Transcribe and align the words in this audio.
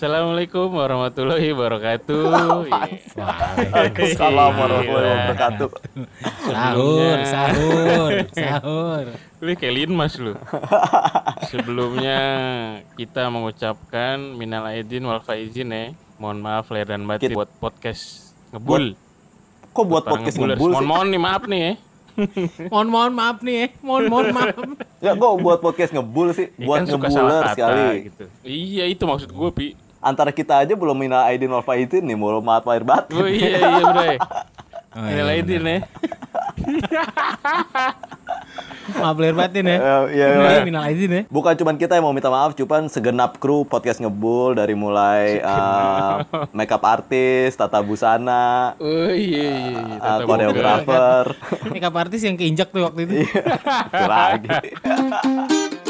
Assalamualaikum 0.00 0.72
warahmatullahi 0.80 1.52
wabarakatuh. 1.52 2.24
Waalaikumsalam 3.20 4.48
warahmatullahi 4.56 5.12
wabarakatuh. 5.28 5.68
Sahur, 6.48 7.18
sahur, 7.28 8.10
sahur. 8.32 9.04
Lu 9.44 9.52
kayak 9.60 9.74
linmas 9.76 10.16
lu. 10.16 10.40
Sebelumnya 11.52 12.16
kita 12.96 13.28
mengucapkan 13.28 14.40
minal 14.40 14.72
aidin 14.72 15.04
wal 15.04 15.20
faizin 15.20 15.68
ya. 15.68 15.92
Mohon 16.16 16.48
maaf 16.48 16.72
lahir 16.72 16.96
dan 16.96 17.04
batin 17.04 17.20
Kit- 17.20 17.36
buat 17.36 17.52
podcast 17.60 18.32
ngebul. 18.56 18.96
Kok 19.76 19.84
buat 19.84 20.08
podcast 20.08 20.40
ngebulers. 20.40 20.56
ngebul 20.56 20.70
Mohon 20.72 20.80
sih? 20.80 20.88
mohon 20.88 21.08
nih 21.12 21.20
maaf 21.20 21.42
nih 21.44 21.60
ya. 21.60 21.72
Mohon 22.72 22.88
mohon 22.88 23.12
maaf 23.12 23.38
nih 23.44 23.52
ya. 23.60 23.66
Mohon 23.84 24.04
mohon 24.08 24.26
maaf. 24.32 24.56
Ya 25.04 25.12
kok 25.12 25.32
buat 25.44 25.60
podcast 25.60 25.92
ngebul 25.92 26.32
sih? 26.32 26.48
Ya 26.56 26.64
Buat 26.64 26.88
kan 26.88 26.88
suka 26.88 27.06
salah 27.12 27.44
ngebuler 27.44 27.52
sekali. 27.52 27.84
gitu. 28.08 28.24
Iya 28.48 28.88
itu 28.88 29.04
maksud 29.04 29.28
gue 29.28 29.50
pi. 29.52 29.68
Antara 30.00 30.32
kita 30.32 30.58
aja 30.58 30.72
belum 30.72 30.96
minal 30.96 31.28
aidin 31.28 31.52
wal 31.52 31.60
faizin 31.60 32.00
nih, 32.02 32.16
mau 32.16 32.40
maaf 32.40 32.64
lahir 32.64 32.82
batin. 32.82 33.20
Oh 33.20 33.28
iya 33.28 33.60
iya 33.60 33.84
bre. 33.86 34.16
Oh, 34.90 35.06
Minal 35.06 35.30
iya, 35.30 35.38
aidin 35.38 35.62
ya. 35.62 35.78
Maaf 38.90 39.16
lahir 39.22 39.38
batin 39.38 39.62
ya. 39.62 39.78
Eh, 39.78 40.18
iya, 40.18 40.26
Ini 40.34 40.42
iya. 40.50 40.62
minal 40.66 40.82
aidin 40.82 41.10
ya. 41.14 41.22
Bukan 41.30 41.54
cuman 41.54 41.78
kita 41.78 41.94
yang 41.94 42.02
mau 42.02 42.10
minta 42.10 42.26
maaf, 42.26 42.58
cuman 42.58 42.90
segenap 42.90 43.38
kru 43.38 43.62
podcast 43.62 44.02
ngebul 44.02 44.58
dari 44.58 44.74
mulai 44.74 45.38
eh, 45.38 46.14
makeup 46.50 46.82
artis, 46.82 47.54
tata 47.54 47.78
busana, 47.80 48.74
Oh 48.82 49.14
iya 49.14 49.14
iya. 49.14 49.50
iya. 49.62 49.78
eh, 49.94 49.98
Tata 50.02 50.26
koreografer, 50.26 51.24
Makeup 51.70 51.94
artis 51.94 52.26
yang 52.26 52.34
keinjak 52.34 52.74
tuh 52.74 52.82
waktu 52.82 53.06
itu. 53.06 53.22
itu 53.22 54.04
lagi. 54.10 54.50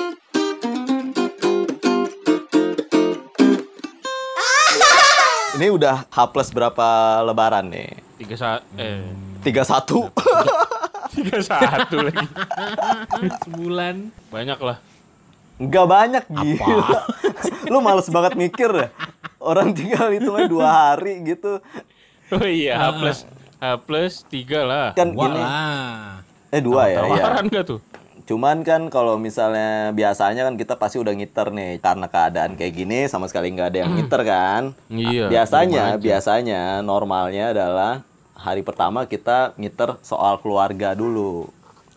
Ini 5.61 5.77
udah 5.77 6.09
H 6.09 6.19
plus 6.33 6.49
berapa 6.57 7.21
lebaran 7.21 7.69
nih? 7.69 7.93
Tiga 8.17 8.33
saat 8.33 8.65
eh 8.81 9.05
31. 9.45 10.09
tiga 11.21 11.37
satu 11.45 12.01
lagi. 12.01 12.25
Sebulan. 13.45 14.09
Banyak 14.33 14.57
lah. 14.57 14.81
Enggak 15.61 15.85
banyak 15.85 16.25
gila. 16.33 17.05
Lu 17.69 17.85
males 17.85 18.09
banget 18.09 18.41
mikir 18.41 18.73
ya. 18.73 18.89
Orang 19.37 19.77
tinggal 19.77 20.09
itu 20.17 20.33
mah 20.33 20.49
dua 20.49 20.69
hari 20.97 21.29
gitu. 21.29 21.61
Oh 22.33 22.49
iya 22.49 22.81
H 22.81 22.85
plus 22.97 23.19
H 23.61 23.65
plus 23.85 24.25
tiga 24.33 24.65
lah. 24.65 24.97
Kan 24.97 25.13
Wah 25.13 25.29
ini 25.29 25.41
lah. 25.45 26.25
eh 26.57 26.61
dua 26.65 26.89
ya, 26.89 27.05
ya. 27.05 27.21
Tawaran 27.21 27.45
gak 27.53 27.65
tuh? 27.69 27.85
Cuman 28.31 28.63
kan 28.63 28.87
kalau 28.95 29.19
misalnya 29.19 29.91
biasanya 29.91 30.47
kan 30.47 30.55
kita 30.55 30.79
pasti 30.79 31.03
udah 31.03 31.11
ngiter 31.19 31.51
nih 31.51 31.83
karena 31.83 32.07
keadaan 32.07 32.55
kayak 32.55 32.79
gini 32.79 33.11
sama 33.11 33.27
sekali 33.27 33.51
nggak 33.51 33.75
ada 33.75 33.79
yang 33.83 33.91
ngiter 33.99 34.23
kan. 34.23 34.63
Iya. 34.87 35.27
biasanya 35.27 35.99
biasanya 35.99 36.79
normalnya 36.79 37.51
adalah 37.51 38.07
hari 38.39 38.63
pertama 38.63 39.11
kita 39.11 39.59
ngiter 39.59 39.99
soal 40.07 40.39
keluarga 40.39 40.95
dulu. 40.95 41.51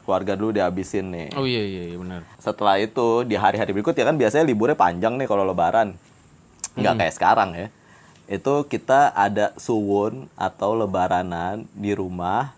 Keluarga 0.09 0.33
dulu 0.33 0.57
dihabisin 0.57 1.13
nih. 1.13 1.29
Oh 1.37 1.45
iya 1.45 1.61
iya, 1.61 1.93
iya 1.93 1.97
benar. 2.01 2.25
Setelah 2.41 2.81
itu 2.81 3.21
di 3.29 3.37
hari-hari 3.37 3.69
berikut 3.69 3.93
ya 3.93 4.01
kan 4.01 4.17
biasanya 4.17 4.49
liburnya 4.49 4.73
panjang 4.73 5.13
nih 5.21 5.29
kalau 5.29 5.45
lebaran. 5.45 5.93
Nggak 6.73 6.97
kayak 6.97 7.13
sekarang 7.13 7.49
ya. 7.53 7.67
Itu 8.25 8.65
kita 8.65 9.13
ada 9.13 9.53
suwun 9.61 10.25
atau 10.33 10.73
lebaranan 10.73 11.69
di 11.77 11.93
rumah 11.93 12.57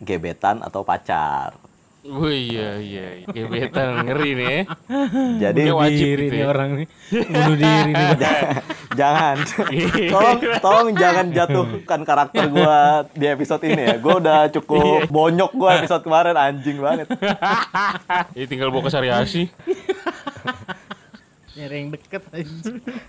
gebetan 0.00 0.64
atau 0.64 0.80
pacar. 0.80 1.59
Oh 2.00 2.32
iya 2.32 2.80
iya. 2.80 3.06
iya. 3.20 3.28
Gebetan 3.28 4.08
ngeri 4.08 4.30
nih. 4.32 4.48
ya. 4.48 4.60
Jadi 5.48 5.62
wajib 5.68 6.00
Diri 6.00 6.24
gitu 6.24 6.32
nih 6.32 6.40
ya. 6.40 6.46
orang 6.48 6.70
nih. 6.72 6.86
Bunuh 7.12 7.56
diri 7.60 7.90
nih. 7.92 8.08
jangan 9.00 9.36
tolong 10.10 10.40
tolong 10.58 10.88
jangan 10.98 11.26
jatuhkan 11.30 12.00
karakter 12.02 12.50
gua 12.50 13.06
di 13.14 13.26
episode 13.28 13.62
ini 13.62 13.82
ya 13.86 13.94
gua 14.02 14.18
udah 14.18 14.40
cukup 14.50 15.06
bonyok 15.06 15.50
gua 15.54 15.78
episode 15.78 16.02
kemarin 16.02 16.34
anjing 16.34 16.80
banget 16.82 17.06
Ini 18.36 18.44
tinggal 18.50 18.74
bawa 18.74 18.88
ke 18.88 18.90
Sariasi. 18.90 19.46
Nyari 21.54 21.74
yang 21.76 21.88
deket 21.92 22.22
aja. 22.32 22.50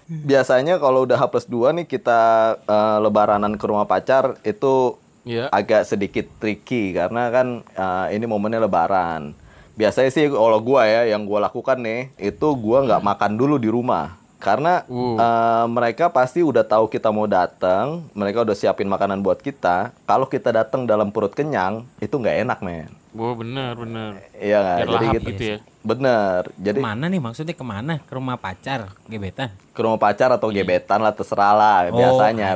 biasanya 0.05 0.75
kalau 0.77 1.07
udah 1.07 1.15
H 1.15 1.23
plus 1.31 1.47
2 1.47 1.77
nih 1.81 1.85
kita 1.87 2.21
eh, 2.61 2.97
lebaranan 2.99 3.55
ke 3.55 3.65
rumah 3.65 3.87
pacar 3.87 4.35
itu 4.43 4.99
Iya. 5.21 5.49
agak 5.49 5.85
sedikit 5.85 6.25
tricky 6.37 6.91
karena 6.91 7.29
kan 7.29 7.47
eh, 7.67 8.07
ini 8.11 8.25
momennya 8.25 8.57
lebaran. 8.59 9.37
Biasanya 9.71 10.09
sih 10.09 10.27
kalau 10.27 10.57
gua 10.57 10.83
ya 10.83 11.07
yang 11.07 11.23
gua 11.23 11.39
lakukan 11.41 11.77
nih 11.77 12.09
itu 12.17 12.47
gua 12.55 12.81
nggak 12.81 13.01
makan 13.01 13.31
dulu 13.33 13.55
di 13.55 13.67
rumah. 13.67 14.17
Karena 14.37 14.81
Uh. 14.85 15.15
eh, 15.15 15.65
mereka 15.67 16.09
pasti 16.09 16.41
udah 16.41 16.61
tahu 16.61 16.85
kita 16.87 17.09
mau 17.09 17.25
datang 17.25 18.01
mereka 18.11 18.41
udah 18.41 18.53
siapin 18.53 18.85
makanan 18.85 19.21
buat 19.21 19.37
kita. 19.37 19.93
Kalau 20.03 20.25
kita 20.25 20.49
datang 20.49 20.83
dalam 20.83 21.07
perut 21.07 21.31
kenyang 21.31 21.85
itu 21.97 22.11
nggak 22.11 22.41
enak 22.41 22.59
men. 22.59 22.89
Oh 23.11 23.35
benar 23.35 23.75
benar. 23.75 24.23
iya 24.33 24.81
Biar 24.81 24.87
jadi 24.89 25.05
gitu. 25.13 25.29
gitu 25.29 25.43
ya. 25.45 25.57
bener 25.81 26.47
jadi 26.55 26.77
Ke 26.77 26.85
mana 26.85 27.05
nih 27.05 27.19
maksudnya? 27.19 27.51
Ke 27.51 27.61
mana? 27.61 27.99
Ke 27.99 28.13
rumah 28.15 28.37
pacar, 28.37 28.89
gebetan. 29.05 29.51
ke 29.71 29.79
rumah 29.79 29.97
pacar 29.97 30.31
atau 30.31 30.47
gebetan 30.47 30.97
lah 30.97 31.11
terserah 31.11 31.51
lah 31.51 31.77
Oh, 31.85 31.99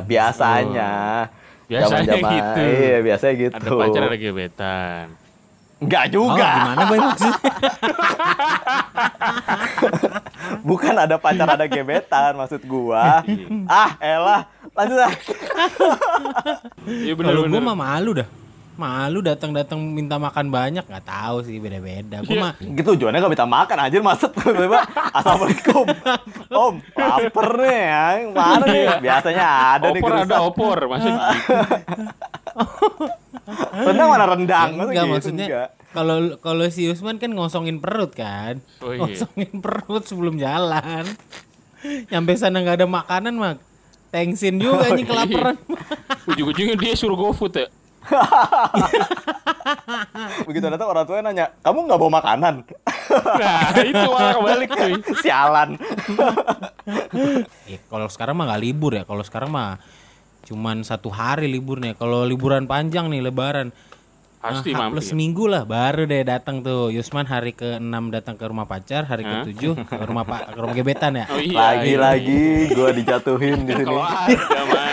biasanya 1.66 1.82
Biasanya 1.88 2.06
Zaman-zaman- 2.06 2.32
gitu. 2.32 2.60
iya 2.64 2.96
biasanya 3.00 3.34
gitu 3.36 3.54
Ada 3.56 3.70
pacar 3.72 4.02
ada 4.02 4.16
gebetan. 4.16 5.06
Enggak 5.76 6.04
Oh, 6.06 6.10
juga 6.10 6.48
gimana 6.54 6.82
boy 6.84 6.98
maksudnya? 6.98 7.36
bukan 10.64 10.94
ada 10.96 11.16
pacar 11.16 11.48
ada 11.48 11.66
gebetan 11.66 12.32
maksud 12.34 12.62
gua 12.64 13.20
ah 13.68 13.90
elah 13.98 14.42
lanjut 14.72 14.98
lah 14.98 15.12
Iya 16.86 17.12
benar 17.12 17.28
Kalau 17.28 17.42
gue 17.42 17.50
benar. 17.52 17.66
mah 17.66 17.76
malu 17.76 18.10
dah. 18.14 18.28
Malu 18.76 19.24
datang-datang 19.24 19.80
minta 19.80 20.20
makan 20.20 20.52
banyak 20.52 20.84
nggak 20.84 21.04
tahu 21.04 21.40
sih 21.42 21.56
beda-beda. 21.56 22.20
Gue 22.20 22.36
mah 22.36 22.52
gitu 22.60 22.92
tujuannya 22.92 23.18
gak 23.18 23.32
minta 23.32 23.48
makan 23.48 23.76
anjir 23.80 24.04
maksud 24.04 24.36
tiba 24.36 24.84
assalamualaikum 25.10 25.84
om 26.60 26.74
lapar 26.92 27.48
nih 27.56 27.80
ya 27.82 28.04
mana 28.30 28.64
nih 28.66 28.84
biasanya 29.00 29.44
ada 29.76 29.86
nih 29.90 30.00
opor 30.00 30.12
ada 30.14 30.36
opor, 30.44 30.76
gitu. 30.76 31.08
rendang 33.86 34.08
mana 34.08 34.24
rendang 34.26 34.68
Masa 34.74 34.84
enggak 34.86 35.04
gitu? 35.04 35.12
maksudnya 35.12 35.46
Enggak. 35.46 35.68
kalau 35.92 36.16
kalau 36.36 36.64
si 36.68 36.82
Usman 36.86 37.16
kan 37.16 37.32
ngosongin 37.32 37.80
perut 37.80 38.12
kan. 38.12 38.60
Oh, 38.80 38.92
iya. 38.92 39.00
Ngosongin 39.00 39.52
perut 39.56 40.04
sebelum 40.04 40.36
jalan. 40.36 41.04
Nyampe 42.10 42.36
sana 42.36 42.60
nggak 42.60 42.84
ada 42.84 42.86
makanan 42.86 43.34
mah 43.36 43.54
tengsin 44.08 44.58
juga 44.58 44.84
Oh, 44.84 44.92
nih 44.92 45.00
iya. 45.00 45.08
kelaparan. 45.08 45.56
Ujung-ujungnya 46.26 46.76
dia 46.76 46.92
suruh 46.92 47.16
GoFood 47.16 47.54
ya. 47.56 47.66
Begitu 50.46 50.64
datang 50.70 50.88
orang 50.88 51.04
tuanya 51.04 51.22
nanya 51.30 51.46
kamu 51.60 51.78
nggak 51.90 52.00
bawa 52.00 52.12
makanan 52.22 52.54
Nah, 53.16 53.70
itu 53.86 54.02
malah 54.10 54.34
kebalik 54.34 54.68
cuy. 54.74 54.92
sialan 55.22 55.78
Ya, 57.66 57.78
kalau 57.90 58.06
sekarang 58.10 58.34
mah 58.38 58.50
nggak 58.50 58.62
libur 58.62 58.92
ya. 58.94 59.02
Kalau 59.06 59.22
sekarang 59.26 59.50
mah 59.50 59.78
cuman 60.46 60.86
satu 60.86 61.10
hari 61.10 61.50
liburnya. 61.50 61.98
Kalau 61.98 62.22
liburan 62.22 62.66
panjang 62.70 63.10
nih 63.10 63.22
Lebaran. 63.22 63.74
Pasti 64.36 64.70
Nah, 64.70 64.94
plus 64.94 65.10
seminggu 65.10 65.50
lah 65.50 65.66
baru 65.66 66.06
deh 66.06 66.22
datang 66.22 66.62
tuh 66.62 66.94
Yusman 66.94 67.26
hari 67.26 67.50
ke-6 67.50 68.14
datang 68.14 68.38
ke 68.38 68.46
rumah 68.46 68.62
pacar, 68.62 69.02
hari 69.02 69.26
ke-7 69.26 69.74
ke 69.74 70.04
rumah 70.06 70.22
pak 70.22 70.54
ke 70.54 70.58
rumah 70.62 70.74
gebetan 70.76 71.18
ya. 71.18 71.26
Oh 71.26 71.40
iya. 71.42 71.50
iya. 71.50 71.58
lagi-lagi 71.58 72.70
gua 72.70 72.94
dijatuhin 72.94 73.66
di 73.66 73.72
sini 73.74 73.86
Kalau 73.90 74.06
ada 74.06 74.60
mah. 74.70 74.86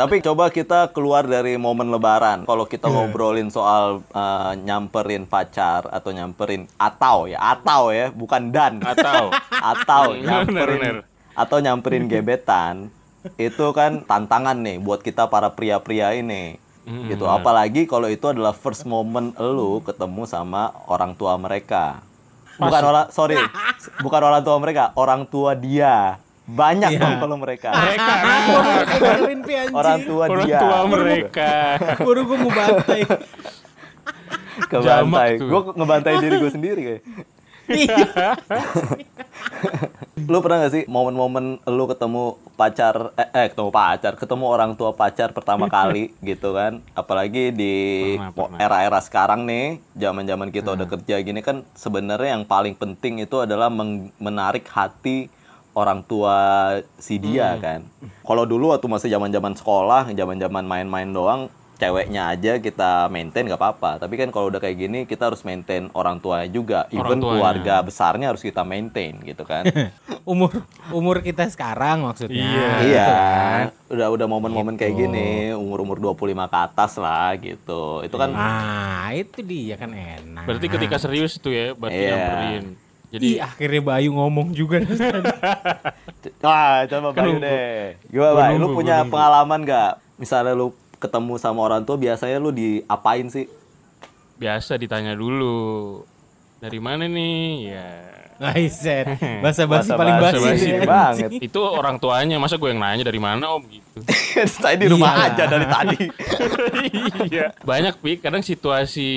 Tapi 0.00 0.24
coba 0.24 0.48
kita 0.48 0.88
keluar 0.96 1.28
dari 1.28 1.60
momen 1.60 1.92
lebaran. 1.92 2.48
Kalau 2.48 2.64
kita 2.64 2.88
ngobrolin 2.88 3.52
soal 3.52 4.00
uh, 4.16 4.56
nyamperin 4.56 5.28
pacar 5.28 5.84
atau 5.92 6.08
nyamperin 6.08 6.64
atau 6.80 7.28
ya, 7.28 7.36
atau 7.36 7.92
ya, 7.92 8.08
bukan 8.08 8.48
dan. 8.48 8.80
Atau 8.80 9.28
atau 9.52 10.16
nyamperin 10.16 10.80
bener. 10.80 10.96
atau 11.36 11.60
nyamperin 11.60 12.08
gebetan. 12.08 12.88
Itu 13.36 13.76
kan 13.76 14.00
tantangan 14.08 14.56
nih 14.64 14.80
buat 14.80 15.04
kita 15.04 15.28
para 15.28 15.52
pria-pria 15.52 16.16
ini. 16.16 16.56
Gitu. 16.88 17.28
Apalagi 17.28 17.84
kalau 17.84 18.08
itu 18.08 18.24
adalah 18.24 18.56
first 18.56 18.88
moment 18.88 19.36
lu 19.36 19.84
ketemu 19.84 20.24
sama 20.24 20.72
orang 20.88 21.12
tua 21.12 21.36
mereka. 21.36 22.00
Bukan 22.56 22.82
orang 22.88 23.06
sorry, 23.12 23.36
bukan 24.00 24.20
orang 24.24 24.40
tua 24.40 24.56
mereka, 24.56 24.96
orang 24.96 25.28
tua 25.28 25.52
dia. 25.52 26.16
Banyak 26.50 26.90
Iya. 26.90 27.00
dong 27.00 27.14
kalau 27.22 27.36
mereka. 27.38 27.68
mereka 27.70 28.12
Dengerin 28.98 29.40
pi 29.46 29.52
anjing. 29.54 29.76
Orang 29.76 29.98
tua 30.02 30.24
orang 30.26 30.46
dia. 30.46 30.58
tua 30.58 30.78
mereka. 30.86 31.52
Baru 32.02 32.20
gue 32.26 32.36
mau 32.38 32.52
bantai. 32.52 33.00
kebantai. 34.66 35.30
Gue 35.38 35.60
ngebantai 35.72 36.14
diri 36.18 36.34
gue 36.36 36.50
sendiri 36.50 36.80
kayak. 36.82 37.02
lu 40.26 40.42
pernah 40.42 40.66
gak 40.66 40.74
sih 40.74 40.84
momen-momen 40.90 41.62
lu 41.70 41.84
ketemu 41.86 42.34
pacar 42.58 43.14
eh, 43.14 43.30
eh 43.30 43.46
ketemu 43.46 43.70
pacar, 43.70 44.12
ketemu 44.18 44.44
orang 44.50 44.74
tua 44.74 44.90
pacar 44.90 45.30
pertama 45.30 45.70
kali 45.70 46.10
gitu 46.20 46.50
kan? 46.50 46.82
Apalagi 46.92 47.54
di 47.54 47.74
era-era 48.58 48.98
sekarang 48.98 49.46
nih, 49.46 49.78
zaman-zaman 49.94 50.50
kita 50.50 50.74
udah 50.74 50.86
kerja 50.90 51.22
gini 51.22 51.40
kan 51.40 51.62
sebenarnya 51.78 52.36
yang 52.36 52.44
paling 52.44 52.74
penting 52.74 53.22
itu 53.22 53.38
adalah 53.38 53.70
menarik 54.18 54.66
hati 54.66 55.30
orang 55.74 56.02
tua 56.02 56.38
si 56.98 57.16
dia 57.16 57.54
kan. 57.58 57.86
Kalau 58.26 58.44
dulu 58.44 58.74
waktu 58.74 58.86
masih 58.90 59.08
zaman-zaman 59.10 59.54
sekolah, 59.54 60.10
zaman-zaman 60.10 60.64
main-main 60.66 61.10
doang, 61.10 61.46
ceweknya 61.80 62.28
aja 62.28 62.60
kita 62.60 63.08
maintain 63.08 63.48
nggak 63.48 63.56
apa-apa. 63.56 64.04
Tapi 64.04 64.14
kan 64.20 64.28
kalau 64.28 64.52
udah 64.52 64.60
kayak 64.60 64.76
gini 64.76 64.98
kita 65.08 65.32
harus 65.32 65.40
maintain 65.48 65.88
orang 65.96 66.20
tuanya 66.20 66.48
juga. 66.52 66.84
Even 66.92 67.18
tuanya. 67.18 67.40
keluarga 67.40 67.74
besarnya 67.80 68.26
harus 68.28 68.44
kita 68.44 68.60
maintain 68.62 69.16
gitu 69.24 69.48
kan. 69.48 69.64
umur 70.28 70.52
umur 70.92 71.24
kita 71.24 71.48
sekarang 71.48 72.04
maksudnya. 72.04 72.36
Iya. 72.36 72.70
iya. 72.84 73.06
Gitu 73.08 73.96
Udah 73.96 74.06
udah 74.12 74.26
momen-momen 74.28 74.76
kayak 74.76 74.94
gini, 74.94 75.50
umur-umur 75.56 75.98
25 75.98 76.46
ke 76.46 76.58
atas 76.60 76.92
lah 77.00 77.32
gitu. 77.40 78.04
Itu 78.04 78.14
kan 78.20 78.30
Ah, 78.36 79.10
itu 79.16 79.40
dia 79.42 79.74
kan 79.80 79.90
enak. 79.90 80.44
Berarti 80.46 80.66
ketika 80.68 81.00
serius 81.00 81.40
itu 81.40 81.50
ya, 81.50 81.72
berarti 81.74 81.96
Iya. 81.98 82.10
nyamperin. 82.12 82.64
Jadi 83.10 83.26
Ih, 83.26 83.38
akhirnya 83.38 83.82
Bayu 83.82 84.14
ngomong 84.14 84.54
juga 84.54 84.78
Wah, 86.40 86.86
coba 86.90 87.08
Kan 87.10 87.22
Bayu 87.26 87.36
deh. 87.38 87.98
Gimana, 88.06 88.08
Gua 88.08 88.28
Bay? 88.38 88.54
Lu 88.54 88.66
punya 88.70 88.96
nunggu. 89.02 89.10
pengalaman 89.10 89.60
nggak? 89.62 89.92
Misalnya 90.16 90.52
lu 90.52 90.70
ketemu 90.96 91.34
sama 91.36 91.60
orang 91.64 91.82
tua, 91.82 91.96
biasanya 91.96 92.38
lu 92.38 92.50
diapain 92.50 93.26
sih? 93.26 93.46
biasa 94.36 94.76
ditanya 94.76 95.12
dulu. 95.12 96.00
Dari 96.56 96.80
mana 96.80 97.04
nih? 97.04 97.44
Ya. 97.68 97.88
Ngaiset. 98.40 99.04
Bahasa 99.44 99.68
basi 99.68 99.92
Bahasa 99.92 100.00
paling 100.00 100.16
basi. 100.16 100.68
banget. 100.88 101.30
Itu 101.44 101.60
orang 101.60 102.00
tuanya, 102.00 102.40
masa 102.40 102.56
gue 102.56 102.68
yang 102.68 102.80
nanya 102.80 103.04
dari 103.04 103.20
mana 103.20 103.52
om 103.52 103.60
gitu. 103.64 104.00
Saya 104.48 104.80
di 104.80 104.88
rumah 104.88 105.12
Iya. 105.12 105.24
aja 105.28 105.44
dari 105.44 105.66
tadi. 105.68 105.98
iya. 107.28 107.46
Banyak 107.60 108.00
pi, 108.00 108.16
kadang 108.16 108.40
situasi 108.40 109.08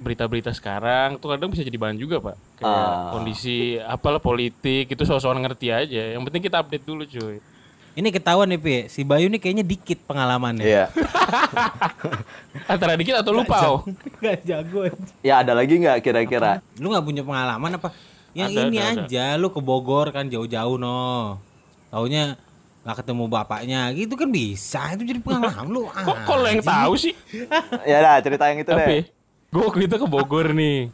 berita-berita 0.00 0.50
sekarang 0.50 1.20
tuh 1.20 1.30
kadang 1.30 1.52
bisa 1.52 1.60
jadi 1.60 1.76
bahan 1.76 1.94
juga 1.94 2.18
pak. 2.18 2.36
Kayak 2.56 2.72
Ah. 2.72 3.12
kondisi 3.12 3.76
apalah 3.78 4.18
politik 4.18 4.88
itu 4.88 5.02
soal-soal 5.04 5.36
ngerti 5.36 5.68
aja. 5.68 6.16
Yang 6.16 6.22
penting 6.26 6.42
kita 6.42 6.56
update 6.58 6.84
dulu 6.84 7.04
cuy. 7.04 7.38
Ini 7.90 8.08
ketahuan 8.14 8.46
nih, 8.46 8.60
Pi. 8.62 8.76
Si 8.86 9.02
Bayu 9.02 9.26
nih 9.26 9.42
kayaknya 9.42 9.66
dikit 9.66 9.98
pengalamannya. 10.06 10.62
Iya. 10.62 10.84
Antara 12.70 12.94
dikit 12.94 13.18
atau 13.18 13.32
lupa 13.34 13.56
oh. 13.66 13.80
Gak 14.22 14.46
jago. 14.46 14.86
Ya 15.26 15.42
ada 15.42 15.52
lagi 15.52 15.76
nggak 15.76 15.98
kira-kira? 16.00 16.62
Lu 16.78 16.90
nggak 16.90 17.04
punya 17.04 17.22
pengalaman 17.22 17.76
apa? 17.76 17.90
Yang 18.30 18.50
Ada, 18.54 18.60
ini 18.62 18.76
ada, 18.78 18.86
ada. 18.94 19.02
aja, 19.10 19.24
lu 19.36 19.50
ke 19.50 19.58
Bogor 19.58 20.14
kan 20.14 20.30
jauh-jauh 20.30 20.78
no. 20.78 21.42
Taunya 21.90 22.38
nggak 22.80 22.96
ketemu 23.04 23.24
bapaknya, 23.26 23.80
gitu 23.92 24.14
kan 24.14 24.30
bisa. 24.30 24.94
Itu 24.94 25.02
jadi 25.02 25.18
pengalaman 25.20 25.66
lu. 25.68 25.82
Kok 25.90 26.16
kok 26.24 26.36
lo 26.38 26.46
yang 26.46 26.62
tahu 26.62 26.92
sih? 26.94 27.12
Ya 27.82 27.98
dah 28.00 28.22
cerita 28.22 28.46
yang 28.48 28.62
itu 28.62 28.70
Tapi 28.70 29.02
deh. 29.02 29.04
Gue 29.50 29.60
waktu 29.60 29.86
itu 29.86 29.96
ke 29.98 30.06
Bogor 30.06 30.54
nih. 30.54 30.90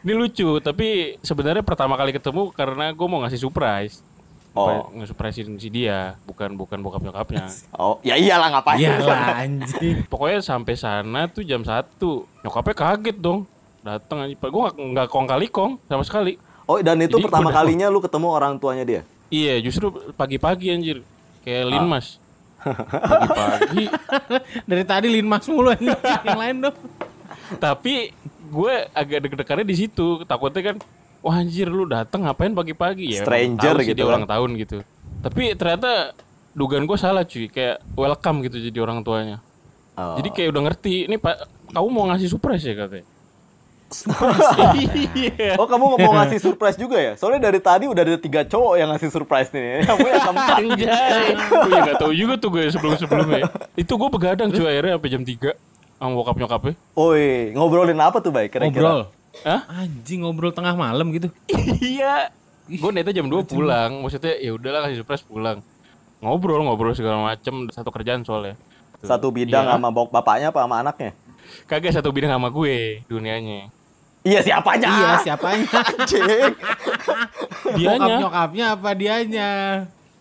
Ini 0.00 0.12
lucu, 0.16 0.58
tapi 0.58 1.20
sebenarnya 1.20 1.60
pertama 1.60 1.94
kali 1.94 2.10
ketemu 2.10 2.50
karena 2.50 2.90
gue 2.90 3.06
mau 3.06 3.20
ngasih 3.22 3.38
surprise. 3.38 4.02
Oh. 4.50 4.90
Nge-surprisein 4.90 5.46
si 5.62 5.70
dia, 5.70 6.18
bukan 6.26 6.58
bukan 6.58 6.82
bokap 6.82 7.06
nyokapnya. 7.06 7.46
Oh, 7.78 8.02
ya 8.02 8.18
iyalah 8.18 8.50
ngapain? 8.50 8.82
Iyalah 8.82 9.20
anjing. 9.46 10.02
Pokoknya 10.10 10.42
sampai 10.42 10.74
sana 10.74 11.30
tuh 11.30 11.46
jam 11.46 11.62
1 11.62 11.86
Nyokapnya 12.42 12.74
kaget 12.74 13.16
dong. 13.16 13.46
Datang 13.80 14.26
aja. 14.26 14.34
Gue 14.34 14.62
gak, 14.66 14.74
nggak 14.74 15.06
kong 15.06 15.26
kali 15.30 15.46
kong 15.46 15.78
sama 15.86 16.02
sekali. 16.02 16.34
Oh, 16.66 16.82
dan 16.82 16.98
itu 16.98 17.14
Jadi 17.14 17.30
pertama 17.30 17.48
udah- 17.50 17.56
kalinya 17.62 17.86
lu 17.86 18.02
ketemu 18.02 18.26
orang 18.26 18.58
tuanya 18.58 18.82
dia? 18.82 19.02
Iya, 19.30 19.62
justru 19.62 19.86
pagi-pagi 20.18 20.74
anjir. 20.74 20.98
Kayak 21.46 21.70
Linmas. 21.70 22.18
Pagi-pagi. 23.06 23.84
Dari 24.66 24.84
tadi 24.84 25.06
Linmas 25.08 25.46
mulu 25.46 25.70
anjing. 25.70 25.94
Yang 26.26 26.38
lain 26.40 26.56
dong. 26.60 26.76
Tapi 27.58 28.14
gue 28.50 28.74
agak 28.94 29.18
deg-degannya 29.26 29.66
di 29.66 29.76
situ. 29.76 30.22
Takutnya 30.28 30.72
kan, 30.72 30.76
wah 31.24 31.40
anjir 31.40 31.66
lu 31.66 31.88
datang 31.88 32.28
ngapain 32.28 32.54
pagi-pagi 32.54 33.18
ya? 33.18 33.26
Stranger 33.26 33.74
tahu 33.80 33.86
gitu 33.86 33.96
dia 33.96 34.04
kan. 34.06 34.10
ulang 34.14 34.26
tahun 34.28 34.50
gitu. 34.60 34.76
Tapi 35.20 35.42
ternyata 35.58 36.14
dugaan 36.54 36.86
gue 36.86 36.98
salah 37.00 37.26
cuy. 37.26 37.50
Kayak 37.50 37.82
welcome 37.98 38.46
gitu 38.46 38.56
jadi 38.60 38.78
orang 38.84 39.02
tuanya. 39.02 39.42
Oh. 39.98 40.14
Jadi 40.20 40.28
kayak 40.30 40.48
udah 40.54 40.62
ngerti, 40.70 41.10
ini 41.10 41.16
pak, 41.18 41.48
kamu 41.74 41.88
mau 41.90 42.04
ngasih 42.14 42.28
surprise 42.30 42.62
ya 42.62 42.76
katanya. 42.76 43.06
Iya. 45.18 45.58
Oh 45.58 45.66
kamu 45.66 45.98
mau 45.98 46.14
ngasih 46.22 46.38
surprise 46.38 46.78
juga 46.78 46.94
ya? 46.94 47.18
Soalnya 47.18 47.50
dari 47.50 47.58
tadi 47.58 47.90
udah 47.90 48.02
ada 48.06 48.14
tiga 48.22 48.46
cowok 48.46 48.74
yang 48.78 48.88
ngasih 48.94 49.10
surprise 49.10 49.50
nih. 49.50 49.82
Kamu 49.82 50.06
yang 50.06 50.22
keempat. 50.30 50.56
Anjay. 50.62 51.26
Gue 51.66 51.74
gak 51.74 51.96
tau 51.98 52.12
juga 52.14 52.34
tuh 52.38 52.48
gue 52.54 52.70
sebelum-sebelumnya. 52.70 53.50
Itu 53.74 53.98
gue 53.98 54.08
begadang 54.08 54.54
cuy 54.54 54.62
akhirnya 54.62 54.94
sampai 54.94 55.10
jam 55.10 55.22
3 55.26 55.69
sama 56.00 56.16
bokap 56.16 56.36
nyokapnya. 56.36 56.74
Oi, 56.96 57.52
ngobrolin 57.52 58.00
apa 58.00 58.18
tuh 58.18 58.32
baik 58.32 58.48
kira-kira? 58.50 58.72
Ngobrol. 58.72 59.00
Hah? 59.44 59.60
Anjing 59.70 60.24
ngobrol 60.24 60.50
tengah 60.50 60.72
malam 60.72 61.12
gitu. 61.12 61.28
iya. 61.78 62.32
Gue 62.66 62.90
netnya 62.90 63.12
jam 63.12 63.28
2 63.28 63.44
pulang. 63.44 64.00
Maksudnya 64.00 64.34
ya 64.34 64.50
udahlah 64.50 64.88
kasih 64.88 65.04
surprise 65.04 65.22
pulang. 65.22 65.60
Ngobrol, 66.18 66.60
ngobrol 66.60 66.92
segala 66.92 67.20
macem 67.20 67.68
Satu 67.68 67.90
kerjaan 67.90 68.24
soalnya. 68.24 68.56
Tuh. 68.96 69.06
Satu 69.06 69.28
bidang 69.28 69.64
Iya. 69.64 69.76
sama 69.76 69.88
bok 69.88 70.08
bapaknya 70.08 70.48
apa 70.48 70.60
sama 70.60 70.80
anaknya? 70.80 71.12
Kagak 71.64 71.92
satu 71.92 72.08
bidang 72.10 72.30
sama 72.30 72.48
gue 72.48 73.04
dunianya. 73.04 73.68
Iya 74.20 74.40
siapanya? 74.40 74.88
Iya, 74.88 75.10
siapanya? 75.22 75.64
Anjing. 75.90 76.52
Bokap 77.60 77.76
Dianya. 77.76 78.16
nyokapnya 78.20 78.64
apa 78.72 78.90
dianya? 78.92 79.50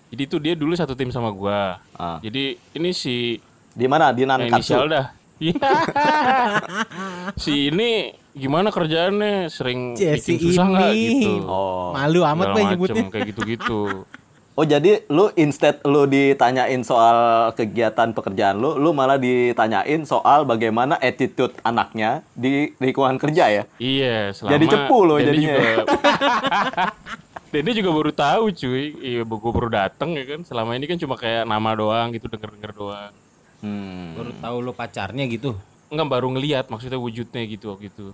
Jadi 0.09 0.21
itu 0.25 0.37
dia 0.39 0.53
dulu 0.55 0.73
satu 0.73 0.91
tim 0.93 1.11
sama 1.11 1.29
gue. 1.29 1.59
Ah. 1.93 2.17
Jadi 2.19 2.57
ini 2.73 2.89
si 2.91 3.37
Di 3.69 3.85
mana? 3.85 4.09
Di 4.11 4.23
yang 4.23 4.39
inisial 4.41 4.87
Nankatsu. 4.87 4.91
dah. 4.91 5.05
Iya. 5.39 5.55
si 7.43 7.71
ini 7.71 8.11
gimana 8.35 8.69
kerjaannya? 8.69 9.47
Sering 9.47 9.95
Ya, 9.95 10.19
bikin 10.19 10.35
si 10.39 10.43
susah 10.51 10.65
nggak 10.67 10.91
ini. 10.93 11.07
gitu? 11.23 11.33
Oh. 11.47 11.91
Malu 11.95 12.21
amat 12.27 12.47
macem, 12.53 12.67
nyebutnya. 12.75 13.03
kayak 13.07 13.27
gitu-gitu. 13.33 13.81
Oh 14.59 14.67
jadi 14.67 15.07
lu 15.07 15.31
instead 15.39 15.79
lu 15.87 16.03
ditanyain 16.03 16.83
soal 16.83 17.47
kegiatan 17.55 18.11
pekerjaan 18.11 18.59
lu, 18.59 18.75
lu 18.75 18.91
malah 18.91 19.15
ditanyain 19.15 20.03
soal 20.03 20.43
bagaimana 20.43 20.99
attitude 20.99 21.55
anaknya 21.63 22.27
di 22.35 22.75
lingkungan 22.75 23.15
kerja 23.15 23.47
ya? 23.47 23.63
iya, 23.79 24.35
selama 24.35 24.51
Jadi 24.59 24.65
cepu 24.67 24.97
lo 25.07 25.15
jadinya. 25.15 25.55
Juga, 25.55 25.71
dan 27.55 27.61
dia 27.63 27.75
juga 27.79 27.89
baru 27.95 28.11
tahu 28.11 28.43
cuy. 28.51 28.85
Iya, 28.99 29.21
gue 29.23 29.51
baru 29.55 29.69
dateng 29.71 30.19
ya 30.19 30.27
kan. 30.27 30.43
Selama 30.43 30.75
ini 30.75 30.91
kan 30.91 30.99
cuma 30.99 31.15
kayak 31.15 31.47
nama 31.47 31.69
doang 31.79 32.11
gitu, 32.11 32.27
denger-denger 32.27 32.71
doang. 32.75 33.13
Hmm. 33.59 34.15
Baru 34.15 34.31
tahu 34.39 34.55
lu 34.63 34.71
pacarnya 34.71 35.23
gitu. 35.27 35.55
Enggak 35.89 36.07
baru 36.07 36.27
ngelihat 36.31 36.69
maksudnya 36.69 36.99
wujudnya 37.01 37.43
gitu 37.49 37.73
waktu 37.73 37.89
itu. 37.91 38.13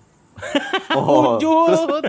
Oh, 0.92 1.36
Wujud. 1.40 2.04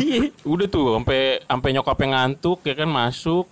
Iya. 0.00 0.28
Udah 0.52 0.66
tuh 0.68 0.96
sampai 1.00 1.40
sampai 1.44 1.68
nyokapnya 1.72 2.08
ngantuk 2.12 2.60
ya 2.64 2.74
kan 2.76 2.88
masuk. 2.88 3.48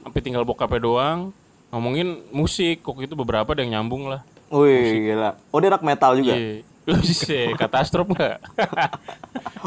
Sampai 0.00 0.20
tinggal 0.24 0.44
bokapnya 0.48 0.80
doang. 0.80 1.20
Ngomongin 1.68 2.24
musik 2.32 2.80
kok 2.80 2.96
itu 3.04 3.12
beberapa 3.12 3.52
ada 3.52 3.60
yang 3.60 3.80
nyambung 3.80 4.08
lah. 4.08 4.24
wih 4.48 5.12
gila. 5.12 5.36
Oh 5.52 5.60
dia 5.60 5.68
anak 5.68 5.84
metal 5.84 6.16
juga. 6.16 6.32
Iya. 6.32 6.64
Bisa 6.88 7.52
katastrof 7.54 8.08
enggak? 8.08 8.40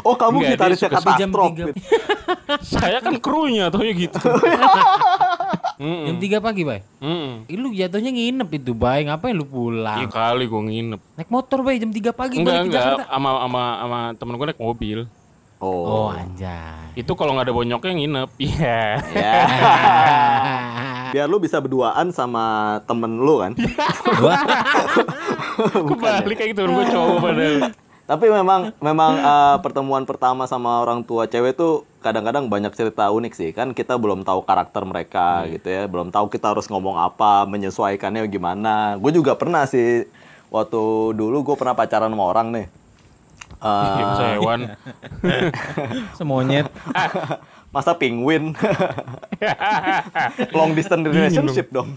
Oh 0.02 0.18
kamu 0.18 0.42
Enggak, 0.42 0.48
dia 0.48 0.56
gitarisnya 0.58 0.88
katastrof. 0.90 1.52
Saya 2.74 2.98
kan 2.98 3.14
krunya 3.22 3.70
taunya 3.70 3.94
gitu. 3.94 4.18
Mm-mm. 5.82 6.06
jam 6.06 6.16
3 6.18 6.38
pagi, 6.38 6.62
Bay. 6.62 6.80
Ih, 7.46 7.56
lu 7.56 7.70
jatuhnya 7.70 8.10
nginep 8.10 8.48
itu, 8.52 8.72
Bay. 8.72 9.06
Ngapain 9.06 9.30
lu 9.30 9.42
Iya 9.42 9.50
pulang? 9.52 10.06
kali 10.08 10.44
gue 10.46 10.62
nginep. 10.62 11.00
Naik 11.14 11.30
motor, 11.30 11.62
Bay, 11.62 11.78
jam 11.78 11.90
3 11.90 12.10
pagi 12.12 12.34
Enggak 12.36 12.50
balik 12.52 12.60
ke 12.60 12.68
enggak 12.68 12.82
Jakarta. 12.84 13.04
sama 13.08 13.30
sama 13.38 13.62
sama 13.78 13.98
temen 14.18 14.34
gue 14.34 14.46
naik 14.48 14.60
mobil. 14.60 14.98
Oh. 15.58 15.86
Oh, 15.86 16.08
anjay. 16.10 16.90
Itu 16.94 17.14
kalau 17.14 17.34
nggak 17.34 17.46
ada 17.46 17.54
bonyoknya 17.54 17.92
nginep. 17.94 18.28
Iya. 18.36 18.80
Ya. 19.14 19.34
Biar 21.12 21.28
lu 21.28 21.36
bisa 21.36 21.60
berduaan 21.60 22.08
sama 22.10 22.78
temen 22.88 23.20
lu 23.20 23.44
kan. 23.44 23.52
Gua 24.16 24.34
Kebalik 25.92 26.36
kayak 26.40 26.50
gitu 26.56 26.64
gue 26.64 26.84
cowok 26.88 27.16
padahal. 27.20 27.58
Tapi 28.02 28.26
memang 28.28 28.60
memang 28.80 29.12
eh, 29.14 29.56
pertemuan 29.60 30.02
pertama 30.08 30.48
sama 30.48 30.80
orang 30.82 31.04
tua 31.04 31.28
cewek 31.28 31.54
tuh 31.54 31.84
kadang-kadang 32.00 32.48
banyak 32.48 32.72
cerita 32.72 33.12
unik 33.12 33.32
sih. 33.36 33.50
Kan 33.52 33.76
kita 33.76 34.00
belum 34.00 34.24
tahu 34.24 34.42
karakter 34.42 34.82
mereka 34.82 35.44
gitu 35.46 35.68
ya. 35.68 35.84
Belum 35.86 36.08
tahu 36.08 36.32
kita 36.32 36.56
harus 36.56 36.66
ngomong 36.66 36.98
apa, 36.98 37.44
menyesuaikannya 37.44 38.24
gimana. 38.26 38.96
Gue 38.96 39.12
juga 39.12 39.36
pernah 39.36 39.68
sih 39.68 40.08
waktu 40.48 40.82
dulu 41.12 41.52
gue 41.52 41.56
pernah 41.60 41.76
pacaran 41.76 42.10
sama 42.10 42.24
orang 42.24 42.48
nih. 42.56 42.66
Eh, 43.62 43.68
Iya, 43.70 44.04
masa 44.08 44.24
hewan. 44.34 44.60
semonyet. 46.18 46.66
masa 47.72 47.96
penguin? 47.96 48.52
Long 50.56 50.76
distance 50.76 51.08
relationship 51.08 51.72
dong. 51.72 51.96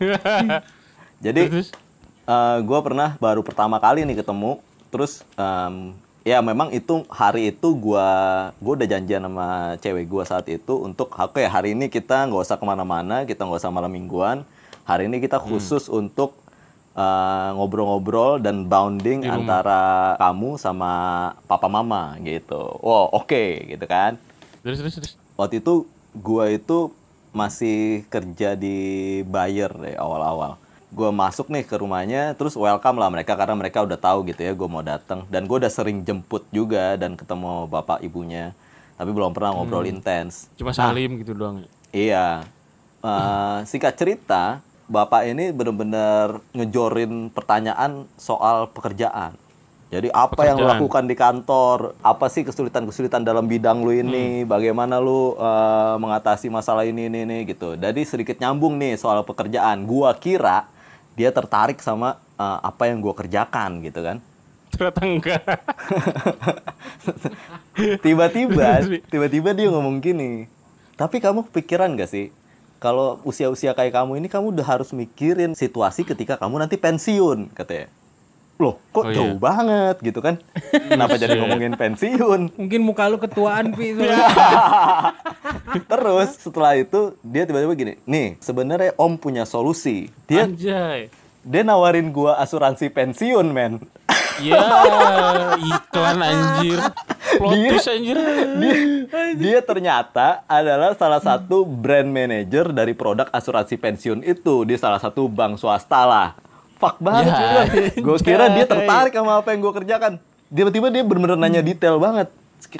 Jadi 1.25 1.51
Terus? 1.51 1.69
gue 2.63 2.79
pernah 2.81 3.19
baru 3.19 3.43
pertama 3.43 3.77
kali 3.77 4.07
nih 4.07 4.23
ketemu. 4.23 4.63
Terus 4.89 5.27
em, 5.35 5.91
ya 6.23 6.39
memang 6.39 6.71
itu 6.71 7.03
hari 7.11 7.51
itu 7.51 7.75
gua 7.75 8.07
gue 8.63 8.73
udah 8.79 8.87
janjian 8.87 9.27
sama 9.27 9.75
cewek 9.83 10.07
gua 10.07 10.23
saat 10.23 10.47
itu 10.47 10.73
untuk 10.79 11.11
oke 11.11 11.43
hari 11.43 11.75
ini 11.75 11.91
kita 11.91 12.25
nggak 12.25 12.41
usah 12.47 12.57
ke 12.57 12.65
mana-mana 12.65 13.27
kita 13.27 13.43
nggak 13.43 13.59
usah 13.59 13.75
malam 13.75 13.91
mingguan. 13.91 14.47
Hari 14.87 15.11
ini 15.11 15.19
kita 15.19 15.41
khusus 15.41 15.91
untuk 15.91 16.37
eh, 16.95 17.49
ngobrol-ngobrol 17.57 18.39
dan 18.39 18.69
bounding 18.69 19.27
antara 19.27 20.15
kamu 20.15 20.55
sama 20.55 20.91
papa 21.49 21.67
mama 21.67 22.15
gitu. 22.23 22.79
Wow 22.79 23.11
oke 23.11 23.75
gitu 23.75 23.85
kan. 23.85 24.15
Terus 24.63 24.79
terus 24.79 24.95
terus. 24.95 25.24
Waktu 25.35 25.63
itu 25.63 25.87
gua 26.15 26.51
itu 26.51 26.91
masih 27.35 28.07
kerja 28.07 28.55
di 28.55 29.19
Bayer 29.27 29.67
deh 29.75 29.99
awal-awal. 29.99 30.55
Gue 30.95 31.11
masuk 31.11 31.51
nih 31.51 31.67
ke 31.67 31.75
rumahnya, 31.75 32.31
terus 32.39 32.55
welcome 32.55 32.95
lah 32.95 33.11
mereka 33.11 33.35
karena 33.35 33.51
mereka 33.59 33.83
udah 33.83 33.99
tahu 33.99 34.23
gitu 34.31 34.47
ya 34.47 34.55
gue 34.55 34.67
mau 34.71 34.79
datang. 34.79 35.27
Dan 35.27 35.43
gue 35.43 35.59
udah 35.59 35.67
sering 35.67 36.07
jemput 36.07 36.47
juga 36.55 36.95
dan 36.95 37.19
ketemu 37.19 37.67
bapak 37.67 37.99
ibunya, 37.99 38.55
tapi 38.95 39.11
belum 39.11 39.35
pernah 39.35 39.51
ngobrol 39.51 39.83
intens. 39.83 40.47
Cuma 40.55 40.71
salim 40.71 41.19
gitu 41.19 41.35
doang. 41.35 41.67
ya. 41.67 41.67
Iya. 41.91 42.27
Eh, 43.03 43.57
singkat 43.67 43.99
cerita, 43.99 44.63
bapak 44.87 45.27
ini 45.27 45.51
bener-bener 45.51 46.39
ngejorin 46.55 47.27
pertanyaan 47.35 48.07
soal 48.15 48.71
pekerjaan. 48.71 49.35
Jadi 49.95 50.11
apa 50.11 50.41
yang 50.43 50.59
lu 50.59 50.67
Pekerjaan. 50.67 50.81
lakukan 50.83 51.03
di 51.07 51.15
kantor? 51.15 51.77
Apa 52.03 52.27
sih 52.27 52.43
kesulitan-kesulitan 52.43 53.23
dalam 53.23 53.47
bidang 53.47 53.79
lu 53.79 53.95
ini? 53.95 54.43
Bagaimana 54.43 54.99
lu 54.99 55.39
eh, 55.39 55.95
mengatasi 55.95 56.51
masalah 56.51 56.83
ini 56.83 57.07
ini 57.07 57.23
ini 57.23 57.37
gitu. 57.47 57.79
Jadi 57.79 58.03
sedikit 58.03 58.35
nyambung 58.43 58.75
nih 58.75 58.99
soal 58.99 59.23
pekerjaan. 59.23 59.87
Gua 59.87 60.11
kira 60.19 60.67
dia 61.15 61.31
tertarik 61.31 61.79
sama 61.79 62.19
eh, 62.35 62.59
apa 62.59 62.91
yang 62.91 62.99
gua 62.99 63.15
kerjakan 63.15 63.79
gitu 63.79 64.03
kan. 64.03 64.19
Ternyata 64.75 64.99
enggak. 65.07 65.43
tiba-tiba 68.05 68.83
tiba-tiba 69.07 69.49
dia 69.51 69.67
ngomong 69.71 69.99
gini 69.99 70.47
tapi 70.95 71.19
kamu 71.19 71.47
kepikiran 71.51 71.91
gak 71.99 72.11
sih 72.11 72.31
kalau 72.79 73.19
usia-usia 73.27 73.75
kayak 73.75 73.95
kamu 73.95 74.19
ini 74.23 74.27
kamu 74.31 74.55
udah 74.55 74.67
harus 74.67 74.95
mikirin 74.95 75.55
situasi 75.55 76.07
ketika 76.07 76.39
kamu 76.39 76.63
nanti 76.63 76.79
pensiun 76.79 77.51
katanya 77.51 77.91
loh 78.55 78.79
kok 78.89 79.01
Oh, 79.01 79.11
iya. 79.11 79.15
jauh 79.17 79.35
banget 79.35 79.95
gitu 80.01 80.19
kan 80.19 80.39
kenapa 80.71 81.15
jadi 81.15 81.35
ngomongin 81.35 81.75
pensiun 81.75 82.55
Mungkin 82.55 82.81
muka 82.81 83.05
lu 83.05 83.17
ketuaan 83.17 83.71
pi. 83.71 83.91
terus 85.85 86.29
setelah 86.37 86.73
itu 86.73 87.15
dia 87.21 87.43
tiba-tiba 87.43 87.73
gini 87.73 87.93
nih 88.03 88.39
sebenarnya 88.39 88.95
om 88.95 89.15
punya 89.15 89.43
solusi 89.43 90.07
dia 90.23 90.45
Anjay. 90.45 91.11
dia 91.41 91.61
nawarin 91.61 92.09
gua 92.09 92.39
asuransi 92.39 92.87
pensiun 92.89 93.47
men 93.47 93.73
Ya, 94.35 94.59
iklan 95.71 96.19
anjir. 96.19 96.75
Plot 97.39 97.55
Dia- 97.55 97.71
twist 97.71 97.87
anjir. 97.87 98.19
dia, 98.59 98.75
dia 99.33 99.59
ternyata 99.63 100.43
adalah 100.45 100.91
salah 100.91 101.23
satu 101.23 101.63
brand 101.63 102.03
manager 102.05 102.67
dari 102.69 102.91
produk 102.91 103.31
asuransi 103.31 103.79
pensiun 103.79 104.19
itu 104.21 104.67
di 104.67 104.75
salah 104.75 104.99
satu 104.99 105.31
bank 105.31 105.55
swasta 105.55 106.03
lah. 106.03 106.29
Fuck 106.75 106.99
banget 106.99 107.31
Ya, 107.31 107.63
Gue 108.05 108.17
kira 108.19 108.51
dia 108.51 108.65
tertarik 108.65 109.11
sama 109.11 109.39
apa 109.39 109.51
yang 109.51 109.61
gue 109.61 109.73
kerjakan. 109.73 110.13
Tiba-tiba 110.47 110.87
dia 110.89 111.01
bener-bener 111.01 111.37
nanya 111.37 111.61
detail 111.61 111.97
banget. 111.97 112.27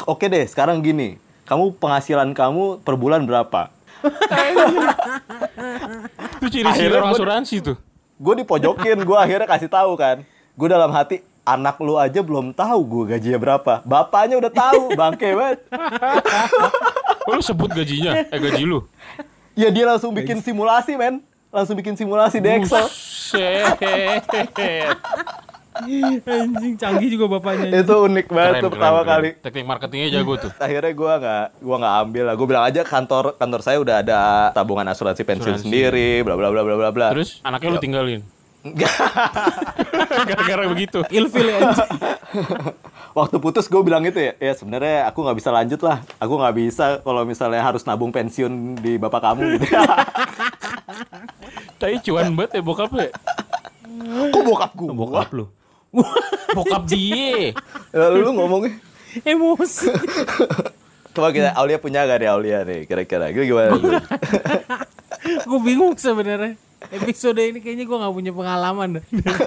Oke 0.04 0.28
deh, 0.28 0.44
sekarang 0.46 0.80
gini. 0.80 1.16
Kamu 1.46 1.78
penghasilan 1.78 2.32
kamu 2.32 2.82
per 2.82 2.96
bulan 2.96 3.24
berapa? 3.24 3.70
Itu 6.36 6.48
ciri-ciri 6.48 6.68
Akhirnya 6.68 7.00
orang 7.00 7.12
gua- 7.12 7.20
asuransi 7.20 7.56
tuh. 7.62 7.78
Gue 8.16 8.34
dipojokin, 8.38 8.98
gue 8.98 9.18
akhirnya 9.18 9.44
kasih 9.46 9.68
tahu 9.68 9.96
kan. 9.96 10.24
Gue 10.56 10.68
dalam 10.68 10.88
hati, 10.90 11.20
anak 11.44 11.76
lu 11.78 11.96
aja 11.96 12.20
belum 12.20 12.56
tahu 12.56 12.80
gue 12.82 13.04
gajinya 13.12 13.38
berapa. 13.38 13.74
Bapaknya 13.84 14.40
udah 14.40 14.52
tahu, 14.52 14.82
bangke 15.00 15.36
banget. 15.36 15.60
Oh, 17.26 17.36
lu 17.36 17.44
sebut 17.44 17.70
gajinya? 17.70 18.24
Eh 18.26 18.40
gaji 18.40 18.64
lu. 18.64 18.88
Ya 19.54 19.68
dia 19.68 19.84
langsung 19.86 20.12
bikin 20.12 20.40
simulasi, 20.40 20.96
men. 20.96 21.20
Langsung 21.52 21.76
bikin 21.76 21.96
simulasi 21.96 22.40
di 22.40 22.50
Excel. 22.52 22.88
Buset. 23.26 24.26
Anjing 25.76 26.80
canggih 26.80 27.10
juga 27.12 27.28
bapaknya. 27.28 27.84
itu 27.84 27.92
unik 27.92 28.32
banget 28.32 28.64
tuh 28.64 28.72
pertama 28.72 29.04
kali 29.04 29.36
Teknik 29.36 29.68
marketingnya 29.68 30.08
jago 30.08 30.40
tuh. 30.40 30.52
akhirnya 30.64 30.94
gua 30.96 31.14
nggak 31.20 31.46
gua 31.60 31.76
nggak 31.84 31.96
ambil 32.00 32.24
lah 32.24 32.36
gue 32.40 32.48
bilang 32.48 32.64
aja 32.64 32.82
kantor 32.88 33.36
kantor 33.36 33.60
saya 33.60 33.78
udah 33.84 33.96
ada 34.00 34.20
tabungan 34.56 34.88
asuransi 34.88 35.28
pensiun 35.28 35.60
Asuransi. 35.60 35.68
sendiri 35.68 36.24
bla 36.24 36.40
bla 36.40 36.48
bla 36.48 36.64
bla 36.64 36.76
bla 36.80 36.90
bla 36.96 37.08
Terus 37.12 37.44
anaknya 37.44 37.76
lu 37.76 37.80
tinggalin. 37.84 38.22
Gara-gara 40.30 40.64
begitu. 40.66 41.06
Ilfil 41.14 41.48
ya 41.54 41.60
waktu 43.18 43.40
putus 43.40 43.72
gue 43.72 43.80
bilang 43.80 44.04
gitu 44.04 44.20
ya 44.20 44.36
ya 44.36 44.52
sebenarnya 44.52 45.08
aku 45.08 45.24
nggak 45.24 45.38
bisa 45.40 45.48
lanjut 45.48 45.80
lah 45.80 46.04
aku 46.20 46.36
nggak 46.36 46.56
bisa 46.60 46.86
kalau 47.00 47.24
misalnya 47.24 47.64
harus 47.64 47.88
nabung 47.88 48.12
pensiun 48.12 48.76
di 48.76 49.00
bapak 49.00 49.22
kamu 49.24 49.56
gitu 49.56 49.66
Tapi 51.80 52.00
cuan 52.04 52.36
banget 52.36 52.60
ya 52.60 52.62
bokapnya. 52.64 53.08
kok 54.32 54.42
bokap 54.44 54.72
gua 54.76 54.92
Bokap 54.96 55.30
lu. 55.32 55.46
Bokap 56.52 56.84
dia. 56.88 57.52
lalu 57.92 58.18
lu 58.20 58.32
ngomongnya 58.36 58.76
Emosi. 59.24 59.92
coba 61.16 61.32
kita 61.32 61.56
Aulia 61.56 61.80
punya 61.80 62.04
gak 62.04 62.20
deh 62.20 62.28
Aulia 62.28 62.68
nih 62.68 62.84
kira-kira 62.84 63.32
gue 63.32 63.48
gimana 63.48 63.80
lu? 63.80 63.96
gue 65.24 65.60
bingung 65.64 65.96
sebenarnya. 65.96 66.60
Episode 66.86 67.42
ini 67.42 67.60
kayaknya 67.60 67.84
gue 67.84 67.98
nggak 67.98 68.14
punya 68.14 68.32
pengalaman. 68.32 68.90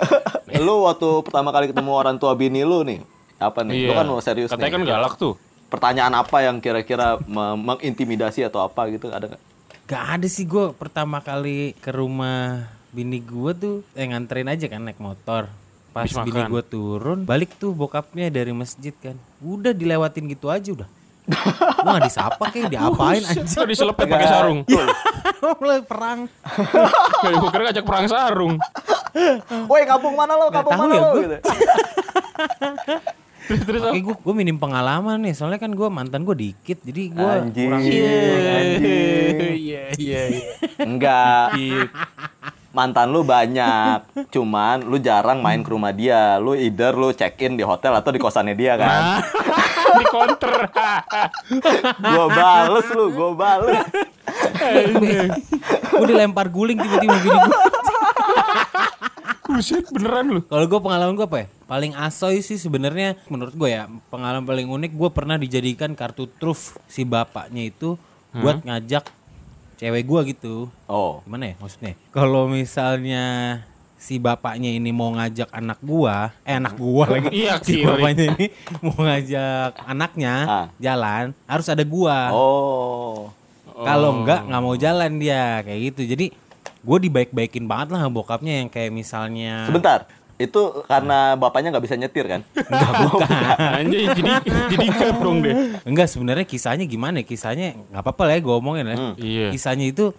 lu 0.58 0.74
waktu 0.82 1.08
pertama 1.22 1.48
kali 1.48 1.66
ketemu 1.66 1.92
orang 1.92 2.16
tua 2.16 2.32
bini 2.32 2.62
lu 2.62 2.82
nih 2.82 2.98
apa 3.36 3.62
nih 3.62 3.72
lu 3.78 3.84
Iya. 3.86 3.96
kan 3.96 4.06
mau 4.06 4.18
serius 4.18 4.48
Katanya 4.48 4.64
nih 4.64 4.74
kan 4.74 4.82
galak 4.84 5.14
tuh. 5.14 5.34
pertanyaan 5.68 6.14
apa 6.16 6.36
yang 6.40 6.58
kira-kira 6.58 7.20
me- 7.22 7.54
mengintimidasi 7.54 8.42
atau 8.42 8.60
apa 8.60 8.88
gitu 8.88 9.06
ada 9.08 9.28
nggak? 9.28 9.42
Gak 9.84 10.04
ada 10.14 10.26
sih 10.26 10.44
gue 10.44 10.72
pertama 10.72 11.20
kali 11.20 11.72
ke 11.74 11.88
rumah 11.88 12.64
bini 12.88 13.20
gue 13.20 13.52
tuh 13.52 13.76
eh, 13.92 14.04
nganterin 14.04 14.48
aja 14.48 14.66
kan 14.66 14.82
naik 14.82 14.98
motor. 14.98 15.46
Pas 15.88 16.04
Habis 16.04 16.20
bini 16.26 16.40
gue 16.42 16.62
turun, 16.64 17.22
balik 17.22 17.54
tuh 17.54 17.72
bokapnya 17.72 18.28
dari 18.28 18.50
masjid 18.50 18.92
kan. 18.94 19.16
Udah 19.38 19.70
dilewatin 19.70 20.26
gitu 20.26 20.48
aja 20.48 20.68
udah. 20.74 20.88
Gue 21.28 21.90
gak 21.92 22.04
disapa 22.04 22.44
kayak 22.48 22.72
diapain 22.72 23.20
anjing. 23.20 23.44
Kok 23.44 23.68
diselepet 23.68 24.06
pakai 24.08 24.26
sarung? 24.26 24.58
Mulai 25.60 25.80
perang. 25.84 26.20
Kayak 27.20 27.36
gue 27.36 27.50
kira 27.50 27.62
ngajak 27.68 27.84
perang 27.84 28.06
sarung. 28.08 28.54
Woi 29.68 29.82
kampung 29.84 30.16
mana 30.16 30.34
lo? 30.34 30.48
Kampung 30.48 30.72
mana 30.74 30.92
ya 30.92 31.00
lo? 31.00 31.08
gua. 31.12 31.20
Gitu. 31.20 31.36
Terus 33.48 33.64
terus 33.64 33.80
Oke 33.80 34.04
gue 34.04 34.12
gue 34.12 34.34
minim 34.36 34.60
pengalaman 34.60 35.24
nih 35.24 35.32
soalnya 35.32 35.56
kan 35.56 35.72
gue 35.72 35.88
mantan 35.88 36.20
gue 36.20 36.36
dikit 36.36 36.84
jadi 36.84 37.08
gue 37.08 37.24
Anjing, 37.48 37.68
kurang 37.72 37.80
anjing. 37.80 37.96
Iya 37.96 39.84
iya 39.96 40.22
iya. 40.28 40.52
Enggak, 40.76 41.56
Iya. 41.56 41.88
mantan 42.68 43.08
lu 43.08 43.24
banyak. 43.24 44.04
Cuman 44.28 44.84
lu 44.84 45.00
jarang 45.00 45.40
main 45.40 45.64
ke 45.64 45.70
rumah 45.72 45.96
dia. 45.96 46.36
Lu 46.36 46.52
either 46.52 46.92
lu 46.92 47.16
check 47.16 47.40
in 47.40 47.56
di 47.56 47.64
hotel 47.64 47.96
atau 47.96 48.12
di 48.12 48.20
kosannya 48.20 48.52
dia 48.52 48.76
kan. 48.76 49.24
Di 49.96 50.04
counter. 50.12 50.54
Gua 52.02 52.26
bales 52.28 52.86
lu, 52.92 53.04
gua 53.14 53.30
bales. 53.32 53.84
gue 55.98 56.06
dilempar 56.06 56.46
guling 56.52 56.78
tiba-tiba 56.78 57.16
bini 57.16 57.38
gue. 57.38 57.58
Buset 59.48 59.88
beneran 59.88 60.26
lu. 60.28 60.40
Kalau 60.44 60.66
gue 60.68 60.80
pengalaman 60.80 61.16
gue 61.16 61.26
apa 61.26 61.38
ya? 61.40 61.46
Paling 61.64 61.92
asoy 61.96 62.44
sih 62.44 62.60
sebenarnya 62.60 63.16
menurut 63.32 63.56
gue 63.56 63.68
ya 63.72 63.88
pengalaman 64.12 64.44
paling 64.44 64.68
unik 64.68 64.92
gue 64.92 65.10
pernah 65.12 65.36
dijadikan 65.40 65.96
kartu 65.96 66.28
truf 66.28 66.76
si 66.84 67.04
bapaknya 67.08 67.72
itu 67.72 67.96
buat 68.36 68.60
ngajak 68.60 69.08
cewek 69.80 70.04
gue 70.04 70.20
gitu. 70.36 70.54
Oh, 70.84 71.24
Gimana 71.24 71.52
ya 71.52 71.54
maksudnya? 71.56 71.94
Kalau 72.12 72.44
misalnya 72.50 73.24
si 73.98 74.16
bapaknya 74.16 74.70
ini 74.70 74.88
mau 74.88 75.10
ngajak 75.10 75.50
anak 75.50 75.78
gua, 75.80 76.30
eh 76.42 76.54
anak 76.54 76.74
gua 76.74 77.04
lagi. 77.10 77.28
Iya, 77.42 77.58
si 77.60 77.72
kiri. 77.74 77.84
bapaknya 77.84 78.24
ini 78.32 78.46
mau 78.80 78.94
ngajak 78.96 79.70
anaknya 79.84 80.34
Ah. 80.40 80.66
jalan, 80.78 81.34
harus 81.44 81.66
ada 81.66 81.82
gua. 81.82 82.30
oh. 82.30 83.34
Kalau 83.78 84.10
enggak 84.16 84.42
nggak 84.42 84.58
mau 84.60 84.74
jalan 84.74 85.18
dia 85.18 85.62
kayak 85.62 85.80
gitu. 85.90 86.02
Jadi 86.08 86.26
gue 86.78 86.98
dibaik-baikin 86.98 87.62
banget 87.62 87.90
lah 87.90 88.02
sama 88.02 88.10
bokapnya 88.12 88.58
yang 88.58 88.66
kayak 88.66 88.90
misalnya 88.90 89.66
Sebentar. 89.66 90.06
Itu 90.34 90.82
karena 90.86 91.34
bapaknya 91.34 91.70
nggak 91.70 91.84
bisa 91.86 91.94
nyetir 91.94 92.26
kan? 92.26 92.40
enggak 92.54 92.90
bukan. 93.06 93.30
Anjay 93.78 94.02
jadi 94.14 94.30
jadi 94.66 94.86
dong 95.14 95.42
deh. 95.42 95.54
enggak 95.86 96.06
sebenarnya 96.06 96.42
kisahnya 96.42 96.86
gimana? 96.86 97.22
ya? 97.22 97.26
Kisahnya 97.26 97.78
nggak 97.78 98.02
apa-apa 98.02 98.22
lah 98.26 98.34
ya 98.34 98.40
gue 98.42 98.54
omongin 98.54 98.86
ya. 98.86 98.96
Hmm. 98.98 99.14
Iya. 99.14 99.46
Kisahnya 99.54 99.86
itu 99.90 100.10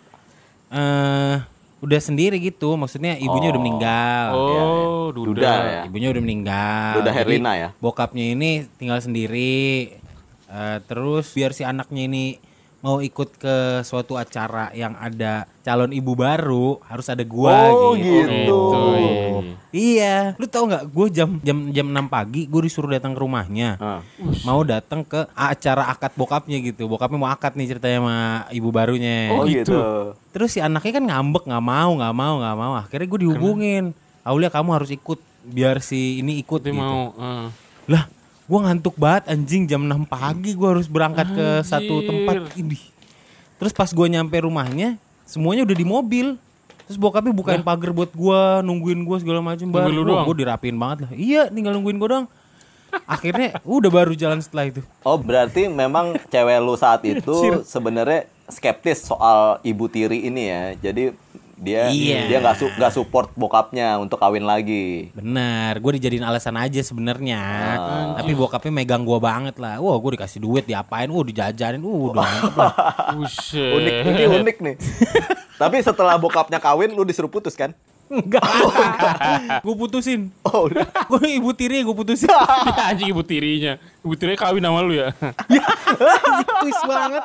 eh 0.71 1.35
udah 1.79 1.99
sendiri 1.99 2.37
gitu. 2.39 2.75
Maksudnya 2.75 3.15
ibunya 3.15 3.49
udah 3.51 3.61
meninggal. 3.61 4.25
Oh, 4.35 5.05
Duda 5.11 5.27
duda. 5.27 5.51
ya. 5.65 5.81
Ibunya 5.87 6.09
udah 6.11 6.21
meninggal. 6.23 6.93
Duda 7.01 7.11
Herlina 7.11 7.51
ya? 7.55 7.69
Bokapnya 7.79 8.35
ini 8.35 8.67
tinggal 8.77 8.99
sendiri. 8.99 9.95
Eh, 10.49 10.77
terus 10.89 11.29
biar 11.33 11.53
si 11.53 11.61
anaknya 11.61 12.09
ini 12.09 12.41
mau 12.79 12.97
ikut 12.97 13.35
ke 13.35 13.55
suatu 13.81 14.15
acara 14.15 14.71
yang 14.71 14.95
ada 14.95 15.43
calon 15.59 15.91
ibu 15.91 16.13
baru 16.13 16.79
harus 16.83 17.05
ada 17.05 17.21
gua 17.21 17.67
Oh, 17.67 17.91
gitu. 17.93 18.23
gitu. 18.23 18.59
iya. 18.95 19.27
Iya, 19.69 20.15
lu 20.35 20.45
tau 20.45 20.65
nggak? 20.65 20.89
Gue 20.89 21.07
jam 21.09 21.37
jam 21.39 21.69
jam 21.69 21.85
6 21.85 22.09
pagi 22.09 22.49
gue 22.49 22.61
disuruh 22.63 22.89
datang 22.89 23.13
ke 23.13 23.21
rumahnya. 23.21 23.77
Ah. 23.77 24.01
Mau 24.41 24.65
datang 24.65 25.05
ke 25.05 25.29
acara 25.29 25.85
akad 25.87 26.09
bokapnya 26.15 26.57
gitu. 26.57 26.89
Bokapnya 26.89 27.15
mau 27.15 27.29
akad 27.29 27.53
nih 27.53 27.69
ceritanya 27.69 27.99
sama 27.99 28.17
ibu 28.49 28.69
barunya. 28.69 29.29
Oh, 29.29 29.45
gitu. 29.45 29.69
gitu. 29.69 29.79
Terus 30.31 30.49
si 30.49 30.59
anaknya 30.59 30.97
kan 30.97 31.05
ngambek 31.05 31.45
nggak 31.45 31.61
mau 31.63 31.91
nggak 31.93 32.15
mau 32.15 32.33
nggak 32.41 32.57
mau. 32.57 32.73
Akhirnya 32.75 33.07
gue 33.07 33.19
dihubungin. 33.21 33.83
Aulia 34.25 34.49
kamu 34.49 34.69
harus 34.73 34.89
ikut 34.89 35.21
biar 35.45 35.79
si 35.79 36.17
ini 36.17 36.41
ikut 36.41 36.65
Dia 36.65 36.73
gitu. 36.73 36.81
mau. 36.81 37.13
eh. 37.13 37.47
Lah, 37.89 38.09
gue 38.49 38.59
ngantuk 38.65 38.97
banget 38.97 39.29
anjing 39.29 39.69
jam 39.69 39.85
6 39.85 40.09
pagi 40.09 40.57
gue 40.57 40.67
harus 40.73 40.89
berangkat 40.89 41.29
ke 41.29 41.47
satu 41.61 42.01
Anjir. 42.01 42.09
tempat 42.09 42.35
ini. 42.57 42.81
Terus 43.61 43.73
pas 43.77 43.89
gue 43.93 44.07
nyampe 44.09 44.33
rumahnya, 44.41 44.97
semuanya 45.29 45.69
udah 45.69 45.77
di 45.77 45.85
mobil. 45.85 46.27
Terus 46.89 46.97
bokapnya 46.97 47.29
bukain 47.29 47.61
pagar 47.61 47.93
buat 47.93 48.09
gua, 48.17 48.65
nungguin 48.65 49.05
gua 49.05 49.21
segala 49.21 49.45
macam 49.45 49.69
baru. 49.69 50.25
gua 50.25 50.33
dirapin 50.33 50.73
banget 50.73 51.05
lah. 51.05 51.11
Iya, 51.13 51.45
tinggal 51.53 51.77
nungguin 51.77 52.01
gua 52.01 52.09
doang. 52.09 52.27
Akhirnya 53.05 53.61
udah 53.61 53.93
baru 53.93 54.17
jalan 54.17 54.41
setelah 54.41 54.73
itu. 54.73 54.81
Oh 55.05 55.13
berarti 55.21 55.69
memang 55.69 56.17
cewek 56.33 56.57
lu 56.57 56.73
saat 56.73 57.05
itu 57.13 57.61
sebenarnya 57.61 58.25
skeptis 58.49 59.05
soal 59.05 59.61
ibu 59.61 59.85
tiri 59.85 60.25
ini 60.25 60.49
ya. 60.49 60.63
Jadi 60.89 61.13
dia 61.59 61.91
Iya. 61.91 62.31
dia 62.31 62.37
nggak 62.39 62.55
su- 62.55 62.73
nggak 62.73 62.93
support 62.95 63.27
bokapnya 63.35 63.99
untuk 63.99 64.15
kawin 64.15 64.47
lagi. 64.47 65.11
Benar, 65.11 65.75
gue 65.77 65.91
dijadiin 65.99 66.23
alasan 66.23 66.55
aja 66.55 66.79
sebenarnya. 66.79 67.41
Ah. 67.75 68.15
Tapi 68.15 68.31
bokapnya 68.31 68.71
megang 68.71 69.03
gua 69.03 69.19
banget 69.19 69.59
lah. 69.59 69.77
Wah, 69.77 69.99
gue 69.99 70.15
dikasih 70.15 70.39
duit, 70.39 70.63
diapain? 70.63 71.11
Wah, 71.11 71.23
dijajanin. 71.23 71.83
Uh, 71.83 72.15
udah 72.15 72.15
lah. 72.15 72.33
Unik 73.75 73.93
ini 74.07 74.23
unik 74.25 74.57
nih. 74.63 74.75
Tapi 75.61 75.83
setelah 75.83 76.15
bokapnya 76.15 76.63
kawin 76.63 76.95
lu 76.95 77.03
disuruh 77.03 77.27
putus 77.27 77.59
kan? 77.59 77.75
Enggak. 78.09 78.41
gue 79.65 79.75
putusin. 79.75 80.33
Oh 80.41 80.65
udah. 80.65 80.87
Gue 81.05 81.37
ibu 81.37 81.53
tiri 81.53 81.85
gue 81.85 81.93
putusin. 81.93 82.25
Ya, 82.25 82.89
anjing 82.89 83.11
ibu 83.11 83.21
tirinya. 83.21 83.77
Ibu 84.01 84.15
tirinya 84.17 84.39
kawin 84.39 84.63
sama 84.65 84.81
lu 84.81 84.97
ya. 84.97 85.11
Twist 86.63 86.83
banget. 86.87 87.23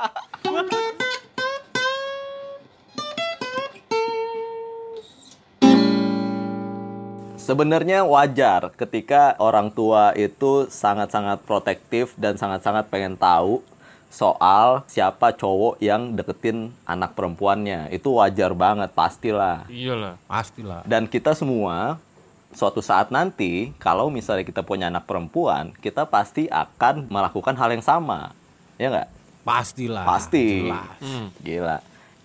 Sebenarnya 7.45 8.09
wajar 8.09 8.73
ketika 8.73 9.37
orang 9.37 9.69
tua 9.69 10.17
itu 10.17 10.65
sangat-sangat 10.73 11.45
protektif 11.45 12.17
dan 12.17 12.41
sangat-sangat 12.41 12.89
pengen 12.89 13.21
tahu 13.21 13.61
soal 14.09 14.81
siapa 14.89 15.29
cowok 15.37 15.77
yang 15.77 16.17
deketin 16.17 16.73
anak 16.89 17.13
perempuannya. 17.13 17.93
Itu 17.93 18.17
wajar 18.17 18.57
banget, 18.57 18.97
pastilah. 18.97 19.69
Iyalah. 19.69 20.17
Pastilah. 20.25 20.89
Dan 20.89 21.05
kita 21.05 21.37
semua 21.37 22.01
suatu 22.57 22.81
saat 22.81 23.13
nanti 23.13 23.77
kalau 23.77 24.09
misalnya 24.09 24.49
kita 24.49 24.65
punya 24.65 24.89
anak 24.89 25.05
perempuan, 25.05 25.77
kita 25.85 26.09
pasti 26.09 26.49
akan 26.49 27.13
melakukan 27.13 27.61
hal 27.61 27.77
yang 27.77 27.85
sama. 27.85 28.33
Ya 28.81 28.89
nggak? 28.89 29.09
Pastilah. 29.45 30.09
Pasti. 30.09 30.65
Jelas. 30.65 30.97
Gila. 31.45 31.77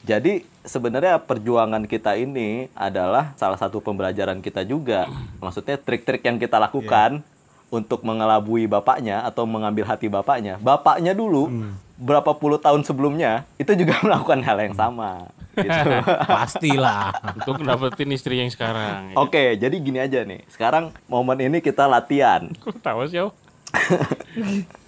Jadi 0.07 0.47
sebenarnya 0.69 1.17
perjuangan 1.17 1.89
kita 1.89 2.13
ini 2.13 2.69
adalah 2.77 3.33
salah 3.33 3.57
satu 3.57 3.81
pembelajaran 3.81 4.37
kita 4.45 4.61
juga. 4.61 5.09
Maksudnya 5.41 5.81
trik-trik 5.81 6.21
yang 6.21 6.37
kita 6.37 6.61
lakukan 6.61 7.25
untuk 7.73 8.05
mengelabui 8.05 8.69
bapaknya 8.69 9.25
atau 9.25 9.49
mengambil 9.49 9.89
hati 9.89 10.05
bapaknya. 10.05 10.61
Bapaknya 10.61 11.17
dulu 11.17 11.73
berapa 11.97 12.31
puluh 12.37 12.61
tahun 12.61 12.85
sebelumnya 12.85 13.49
itu 13.57 13.73
juga 13.73 13.97
melakukan 14.05 14.45
hal 14.45 14.57
yang 14.61 14.75
sama. 14.77 15.33
Gitu. 15.57 15.89
Pastilah. 16.29 17.17
Untuk 17.41 17.65
dapetin 17.65 18.13
istri 18.13 18.37
yang 18.37 18.53
sekarang. 18.53 19.17
Oke, 19.17 19.57
jadi 19.57 19.73
gini 19.73 19.97
aja 19.97 20.21
nih. 20.21 20.45
Sekarang 20.53 20.93
momen 21.09 21.41
ini 21.41 21.57
kita 21.65 21.89
latihan. 21.89 22.45
Kok 22.61 22.77
tahu 22.79 23.09
sih? 23.09 23.25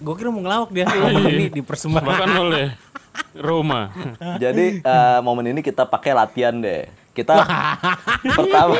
Gue 0.02 0.14
kira 0.18 0.30
mau 0.30 0.42
ngelawak 0.42 0.70
dia. 0.70 0.86
Momen 0.86 1.22
ini 1.28 1.46
dipersembahkan. 1.50 2.08
Bahkan 2.08 2.30
oleh 2.38 2.66
Roma. 3.34 3.88
Jadi 4.36 4.80
eh, 4.80 5.18
momen 5.20 5.46
ini 5.46 5.60
kita 5.60 5.84
pakai 5.84 6.12
latihan 6.12 6.54
deh. 6.54 6.84
Kita 7.12 7.44
pertama 8.38 8.72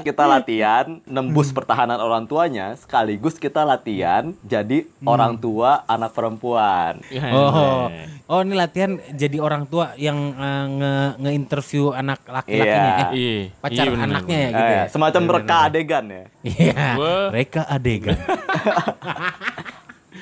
kita 0.00 0.24
latihan 0.24 0.98
nembus 1.04 1.50
pertahanan 1.50 1.96
orang 1.96 2.26
tuanya, 2.26 2.74
sekaligus 2.74 3.36
kita 3.36 3.62
latihan 3.62 4.34
jadi 4.42 4.82
orang 5.00 5.38
tua 5.38 5.86
anak 5.86 6.10
perempuan. 6.10 6.98
Ya, 7.06 7.30
Oh, 7.30 7.86
enak. 7.86 8.26
oh 8.26 8.40
ini 8.40 8.54
latihan 8.56 8.92
jadi 9.12 9.38
orang 9.38 9.62
tua 9.64 9.94
yang 9.96 10.18
eh, 10.32 10.64
nge 10.72 10.94
nge-interview 11.20 11.84
anak 11.92 12.18
laki-lakinya, 12.24 12.90
Iya. 12.90 13.06
eh, 13.06 13.10
Iya. 13.14 13.42
pacar 13.60 13.84
Iya, 13.84 13.92
bener, 13.92 14.06
anaknya 14.08 14.38
ya 14.38 14.48
gitu 14.50 14.72
ya. 14.72 14.84
semacam 14.88 15.22
reka 15.30 15.56
adegan 15.64 16.04
ya. 16.08 16.24
Iya, 16.42 16.84
Gua- 16.94 17.28
mereka 17.30 17.60
adegan. 17.64 18.18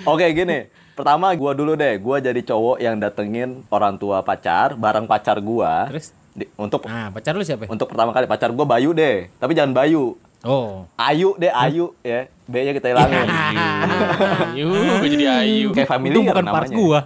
Oke 0.05 0.27
gini, 0.31 0.69
pertama 0.99 1.31
gua 1.33 1.55
dulu 1.55 1.73
deh, 1.73 1.95
gua 1.97 2.19
jadi 2.19 2.43
cowok 2.43 2.77
yang 2.79 2.99
datengin 2.99 3.63
orang 3.69 3.95
tua 3.95 4.19
pacar 4.21 4.75
bareng 4.75 5.07
pacar 5.07 5.39
gua. 5.39 5.87
Terus? 5.89 6.11
Di- 6.31 6.51
untuk 6.55 6.83
Nah, 6.85 7.09
pacar 7.09 7.33
lu 7.33 7.43
siapa? 7.43 7.67
untuk 7.67 7.87
pertama 7.87 8.11
kali 8.11 8.27
pacar 8.27 8.51
gua 8.51 8.67
Bayu 8.67 8.91
deh, 8.91 9.31
tapi 9.37 9.55
jangan 9.55 9.71
Bayu. 9.73 10.19
Oh. 10.41 10.87
Ayu 10.95 11.35
deh, 11.35 11.51
Ayu 11.51 11.95
ya. 12.01 12.31
B-nya 12.47 12.71
kita 12.71 12.89
hilangin. 12.89 13.27
Ayu, 14.55 14.71
gue 14.97 15.11
jadi 15.11 15.27
Ayu. 15.37 15.69
Kayak 15.75 15.91
familiar 15.91 16.15
Itu 16.15 16.23
bukan 16.25 16.45
part 16.47 16.65
namanya. 16.65 16.79
gua. 16.79 16.99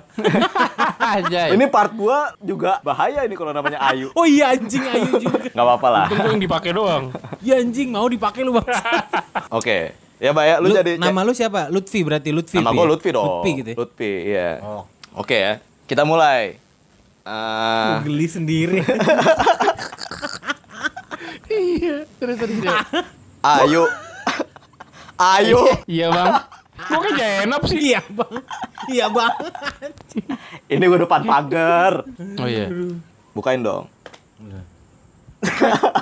Aja. 1.17 1.43
Ini 1.49 1.65
part 1.67 1.93
gua 1.93 2.37
juga 2.39 2.79
bahaya 2.81 3.25
ini 3.25 3.33
kalau 3.33 3.51
namanya 3.51 3.81
Ayu. 3.83 4.13
Oh 4.13 4.23
iya 4.23 4.53
anjing 4.53 4.85
ayu 4.85 5.17
juga. 5.19 5.49
Nggak 5.49 5.65
apa-apa 5.65 5.89
lah. 5.89 6.07
Untung 6.07 6.21
gue 6.21 6.31
yang 6.31 6.43
dipakai 6.43 6.71
doang. 6.71 7.05
Iya 7.43 7.59
anjing 7.59 7.89
mau 7.91 8.07
dipakai 8.07 8.41
lu 8.41 8.55
bang. 8.55 8.69
Oke. 9.51 9.97
Ya, 10.23 10.31
Mbak 10.31 10.45
ya, 10.47 10.57
lu, 10.63 10.71
Lu, 10.71 10.75
jadi 10.79 10.93
nama 11.03 11.27
lu 11.27 11.35
siapa? 11.35 11.67
Lutfi 11.67 12.07
berarti 12.07 12.31
Lutfi. 12.31 12.63
Nama 12.63 12.71
ya? 12.71 12.87
Lutfi 12.87 13.11
dong. 13.11 13.27
Lutfi 13.27 13.51
gitu. 13.59 13.71
ya? 13.75 13.77
Lutfi, 13.77 14.13
iya. 14.31 14.51
Oh. 14.63 14.87
Oke 15.19 15.35
ya. 15.35 15.53
Kita 15.91 16.07
mulai. 16.07 16.63
Eh, 17.27 17.87
Gua 17.91 18.07
geli 18.07 18.27
sendiri. 18.31 18.79
Iya, 21.53 22.09
terus 22.17 22.41
terus. 22.41 22.65
Ayu. 23.61 23.85
Ayu. 25.37 25.61
Iya, 25.85 26.09
Bang. 26.09 26.33
Gue 26.83 26.99
kan 26.99 27.13
jenap 27.15 27.63
sih. 27.69 27.79
iya 27.79 28.01
bang. 28.03 28.33
Iya 28.91 29.07
bang. 29.13 29.35
Ini 30.67 30.85
gua 30.89 30.99
depan 31.05 31.23
pagar. 31.23 32.03
Oh 32.41 32.49
iya. 32.49 32.67
Bukain 33.31 33.63
dong. 33.63 33.87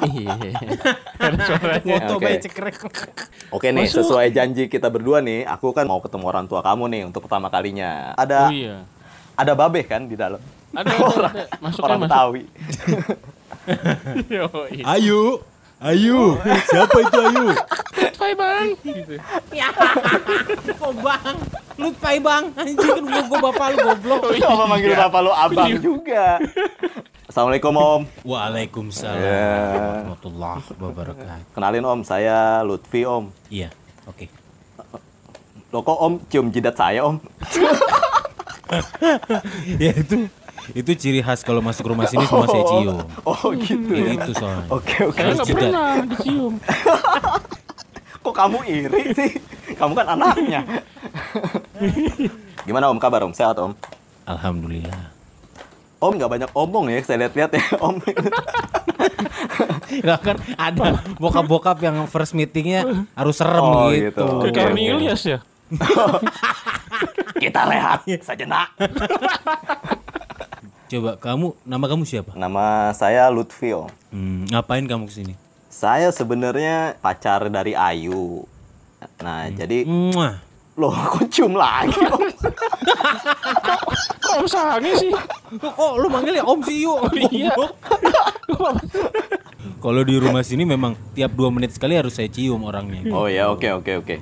Iya. 0.00 0.52
Suaranya. 1.48 1.94
Foto 2.04 2.14
Oke. 2.16 2.24
bayi 2.24 2.38
cekrek. 2.40 2.76
Oke 3.50 3.68
nih, 3.72 3.88
sesuai 3.88 4.28
janji 4.30 4.68
kita 4.68 4.92
berdua 4.92 5.24
nih, 5.24 5.48
aku 5.48 5.72
kan 5.72 5.88
mau 5.88 6.00
ketemu 6.00 6.24
orang 6.28 6.44
tua 6.44 6.60
kamu 6.60 6.84
nih 6.92 7.02
untuk 7.08 7.24
pertama 7.24 7.48
kalinya. 7.48 8.12
Ada 8.14 8.48
Oh 8.48 8.52
iya. 8.52 8.84
ada 9.34 9.52
babe 9.56 9.80
kan 9.84 10.04
di 10.04 10.16
dalam. 10.16 10.40
Ada, 10.70 10.86
ada, 10.86 11.28
ada. 11.32 11.44
Masuk 11.58 11.82
orang 11.82 11.98
ya, 11.98 12.04
masuk. 12.04 12.12
Betawi. 12.12 12.42
Yoi. 14.36 14.78
Ayu. 14.86 15.22
Ayu. 15.80 16.36
Siapa 16.68 16.96
itu 17.00 17.18
Ayu? 17.18 17.46
Hai, 18.20 18.32
Bang. 18.36 18.68
Gitu. 18.84 19.16
Kok 20.76 20.92
bang? 21.00 21.36
Lutfi 21.80 22.16
bang. 22.20 22.44
Anjing 22.52 22.76
kan 22.76 23.00
gua, 23.08 23.22
gua 23.24 23.38
bapak 23.48 23.66
lu 23.72 23.76
goblok. 23.88 24.20
Sama 24.36 24.64
manggil 24.68 24.92
bapak 24.92 25.20
lu 25.24 25.32
abang 25.32 25.72
juga. 25.80 26.36
Assalamualaikum 27.30 27.70
Om. 27.70 28.02
Waalaikumsalam 28.26 29.22
Ya. 29.22 29.54
warahmatullahi 29.70 30.66
wabarakatuh. 30.82 31.54
Kenalin 31.54 31.86
Om, 31.86 32.00
saya 32.02 32.58
Lutfi 32.66 33.06
Om. 33.06 33.30
Iya. 33.46 33.70
Oke. 34.10 34.26
Loh 35.70 35.86
kok 35.86 35.94
Om 35.94 36.18
cium 36.26 36.50
jidat 36.50 36.74
saya 36.74 37.06
Om? 37.06 37.22
ya 39.82 39.94
itu 39.94 40.26
itu 40.74 40.90
ciri 40.98 41.22
khas 41.22 41.46
kalau 41.46 41.62
masuk 41.62 41.94
rumah 41.94 42.10
sini 42.10 42.26
semua 42.26 42.50
saya 42.50 42.66
cium. 42.66 42.98
Oh 43.22 43.54
gitu 43.54 43.94
Ya, 43.94 44.10
itu 44.10 44.30
soalnya. 44.34 44.66
Oke 44.66 44.98
oke. 45.06 45.22
Saya 45.22 45.30
nggak 45.30 45.46
jidat. 45.46 45.62
pernah 45.62 45.90
dicium. 46.10 46.54
Kok 48.26 48.34
kamu 48.34 48.58
iri 48.66 49.02
sih? 49.14 49.30
Kamu 49.78 49.94
kan 49.94 50.18
anaknya. 50.18 50.66
Gimana 52.66 52.90
Om 52.90 52.98
kabar 52.98 53.22
Om? 53.22 53.30
Sehat 53.38 53.54
Om? 53.54 53.70
Alhamdulillah. 54.26 55.09
Om 56.00 56.12
nggak 56.16 56.32
banyak 56.32 56.50
omong 56.56 56.88
ya, 56.88 56.98
saya 57.04 57.28
lihat-lihat 57.28 57.50
ya 57.52 57.64
Om. 57.78 57.94
Ya 60.00 60.16
kan 60.16 60.38
ada 60.54 61.02
bokap-bokap 61.18 61.76
yang 61.82 62.06
first 62.06 62.32
meetingnya 62.32 62.86
harus 63.12 63.36
serem 63.36 63.60
Oh, 63.60 63.90
gitu. 63.92 64.08
gitu. 64.08 64.24
Kayak 64.48 64.48
Oke, 64.48 64.60
Cornelius 64.72 65.22
ya. 65.26 65.38
Kita 67.36 67.60
rehat 67.66 68.00
sejenak. 68.06 68.70
Coba 70.90 71.10
kamu 71.18 71.46
nama 71.62 71.84
kamu 71.86 72.02
siapa? 72.02 72.32
Nama 72.34 72.90
saya 72.90 73.28
Lutfi 73.30 73.70
Om. 73.70 73.90
Hmm, 74.10 74.42
ngapain 74.48 74.86
kamu 74.86 75.06
ke 75.06 75.12
sini? 75.12 75.34
Saya 75.70 76.10
sebenarnya 76.10 76.98
pacar 76.98 77.46
dari 77.46 77.78
Ayu. 77.78 78.42
Nah, 79.22 79.46
jadi 79.48 79.86
Muah. 79.86 80.42
Loh 80.80 80.90
kok 80.90 81.28
cium 81.28 81.52
lagi 81.52 81.92
Om? 82.00 82.22
Kok 84.18 84.34
Om 84.40 84.46
Sange 84.48 84.92
sih? 84.96 85.12
Kok, 85.54 85.72
kok 85.76 85.92
lu 86.00 86.08
manggil 86.08 86.40
ya 86.40 86.44
Om 86.44 86.60
sih 86.64 86.82
yuk? 86.82 87.04
Iya. 87.28 87.52
Kalau 89.80 90.02
di 90.02 90.16
rumah 90.16 90.40
sini 90.40 90.64
memang 90.64 90.96
tiap 91.12 91.32
dua 91.32 91.48
menit 91.48 91.72
sekali 91.72 91.96
harus 91.96 92.12
saya 92.12 92.28
cium 92.28 92.64
orangnya. 92.64 93.04
Oh 93.10 93.28
ya, 93.28 93.48
oke 93.48 93.68
oke 93.70 93.92
oke. 94.00 94.16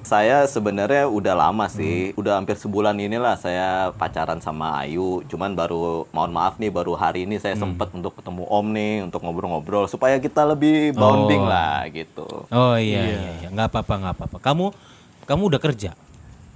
Saya 0.00 0.42
sebenarnya 0.42 1.06
udah 1.06 1.38
lama 1.38 1.68
sih, 1.68 2.10
udah 2.16 2.34
hampir 2.34 2.56
sebulan 2.56 2.98
inilah 2.98 3.36
saya 3.36 3.94
pacaran 3.94 4.42
sama 4.42 4.82
Ayu. 4.82 5.22
Cuman 5.28 5.54
baru, 5.54 6.08
mohon 6.10 6.32
maaf 6.32 6.58
nih, 6.58 6.66
baru 6.66 6.96
hari 6.96 7.28
ini 7.28 7.38
saya 7.38 7.54
sempet 7.54 7.92
untuk 7.94 8.18
ketemu 8.18 8.42
Om 8.42 8.66
nih, 8.74 8.94
untuk 9.06 9.22
ngobrol-ngobrol 9.22 9.86
supaya 9.86 10.18
kita 10.18 10.42
lebih 10.42 10.96
bonding 10.96 11.44
Oh. 11.44 11.52
lah 11.52 11.86
gitu. 11.92 12.26
Oh 12.48 12.74
iya 12.74 13.06
iya 13.06 13.30
iya, 13.38 13.48
nggak 13.52 13.70
apa-apa 13.70 13.94
nggak 14.02 14.14
apa-apa. 14.18 14.36
Kamu 14.42 14.66
kamu 15.30 15.46
udah 15.46 15.60
kerja? 15.60 15.90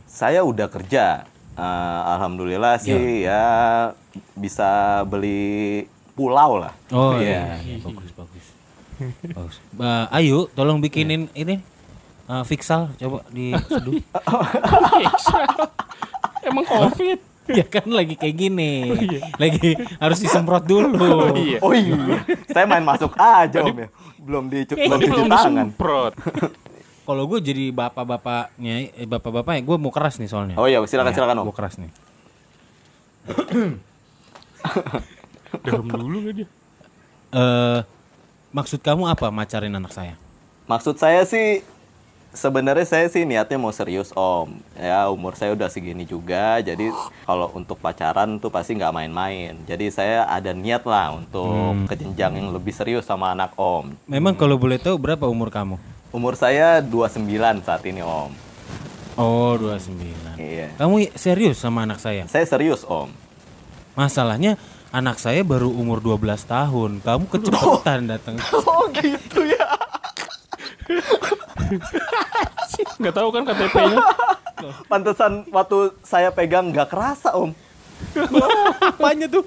Saya 0.04 0.42
udah 0.42 0.66
kerja, 0.66 1.30
Eh, 1.54 1.62
alhamdulillah 2.10 2.74
sih 2.76 3.22
ya 3.22 3.46
bisa 4.34 4.66
beli 5.04 5.86
pulau 6.12 6.58
lah. 6.58 6.74
Oh 6.90 7.14
iya, 7.14 7.62
iya, 7.62 7.78
bagus 7.78 8.10
bagus. 8.10 8.46
bagus. 9.24 9.56
Ba- 9.70 10.10
Ayu, 10.10 10.50
tolong 10.50 10.82
bikinin 10.82 11.30
ini 11.32 11.62
eh, 12.26 12.42
Fixal 12.42 12.90
coba 12.96 13.22
diseduh. 13.30 14.02
Emang 16.42 16.66
covid. 16.66 17.22
ya 17.44 17.62
kan 17.62 17.86
lagi 17.86 18.16
kayak 18.16 18.34
gini. 18.34 18.72
Lagi 19.36 19.78
harus 20.00 20.18
disemprot 20.18 20.64
dulu. 20.64 21.38
iya. 21.38 21.62
Oh 21.62 21.70
iya, 21.70 22.18
saya 22.48 22.66
main 22.66 22.82
masuk 22.82 23.14
aja 23.14 23.62
om 23.62 23.78
ya. 23.78 23.88
Belum 24.18 24.48
dicu 24.48 24.74
belum 24.74 24.90
Tadi 24.90 25.04
cuci 25.04 25.12
belum 25.12 25.28
tangan. 25.28 25.44
disemprot. 25.70 26.12
Kalau 27.04 27.28
gue 27.28 27.38
jadi 27.44 27.68
bapak-bapaknya, 27.68 28.96
eh, 28.96 29.04
bapak-bapak 29.04 29.60
ya 29.60 29.62
gue 29.62 29.76
mau 29.76 29.92
keras 29.92 30.16
nih 30.16 30.28
soalnya. 30.28 30.56
Oh 30.56 30.64
iya, 30.64 30.80
silakan 30.88 31.12
silakan 31.12 31.44
om. 31.44 31.52
Gue 31.52 31.56
keras 31.56 31.76
nih. 31.76 31.92
Dalam 35.68 35.84
dulu 35.84 36.16
nggak 36.24 36.34
dia? 36.40 36.48
Eh, 37.34 37.80
maksud 38.56 38.80
kamu 38.80 39.12
apa 39.12 39.28
macarin 39.28 39.76
anak 39.76 39.92
saya? 39.92 40.16
Maksud 40.64 40.96
saya 40.96 41.28
sih 41.28 41.60
sebenarnya 42.32 42.88
saya 42.88 43.06
sih 43.12 43.28
niatnya 43.28 43.60
mau 43.60 43.68
serius 43.68 44.08
om. 44.16 44.56
Ya 44.80 45.04
umur 45.12 45.36
saya 45.36 45.52
udah 45.52 45.68
segini 45.68 46.08
juga, 46.08 46.64
jadi 46.64 46.88
kalau 47.28 47.52
untuk 47.52 47.76
pacaran 47.84 48.40
tuh 48.40 48.48
pasti 48.48 48.80
nggak 48.80 48.96
main-main. 48.96 49.60
Jadi 49.68 49.92
saya 49.92 50.24
ada 50.24 50.56
niat 50.56 50.88
lah 50.88 51.20
untuk 51.20 51.84
ke 51.84 52.00
jenjang 52.00 52.40
yang 52.40 52.48
lebih 52.48 52.72
serius 52.72 53.04
sama 53.04 53.36
anak 53.36 53.52
om. 53.60 53.92
Memang 54.08 54.32
kalau 54.32 54.56
boleh 54.56 54.80
tahu 54.80 54.96
berapa 54.96 55.28
umur 55.28 55.52
kamu? 55.52 55.76
Umur 56.14 56.38
saya 56.38 56.78
29 56.78 57.26
saat 57.66 57.82
ini 57.82 57.98
om. 57.98 58.30
Oh, 59.18 59.58
29. 59.58 60.38
Iya. 60.38 60.70
Kamu 60.78 61.10
serius 61.18 61.58
sama 61.58 61.82
anak 61.82 61.98
saya? 61.98 62.22
Saya 62.30 62.46
serius 62.46 62.86
om. 62.86 63.10
Masalahnya 63.98 64.54
anak 64.94 65.18
saya 65.18 65.42
baru 65.42 65.74
umur 65.74 65.98
12 65.98 66.46
tahun. 66.46 67.02
Kamu 67.02 67.26
kecepatan 67.26 68.06
datang. 68.06 68.38
Oh 68.62 68.86
gitu 68.94 69.42
ya. 69.42 69.66
Nggak 73.02 73.14
tahu 73.18 73.28
kan 73.34 73.42
KTP-nya. 73.50 73.98
Pantesan 74.86 75.50
waktu 75.50 75.98
saya 76.06 76.30
pegang 76.30 76.70
nggak 76.70 76.94
kerasa 76.94 77.34
om. 77.34 77.50
Apanya 78.94 79.26
tuh? 79.26 79.42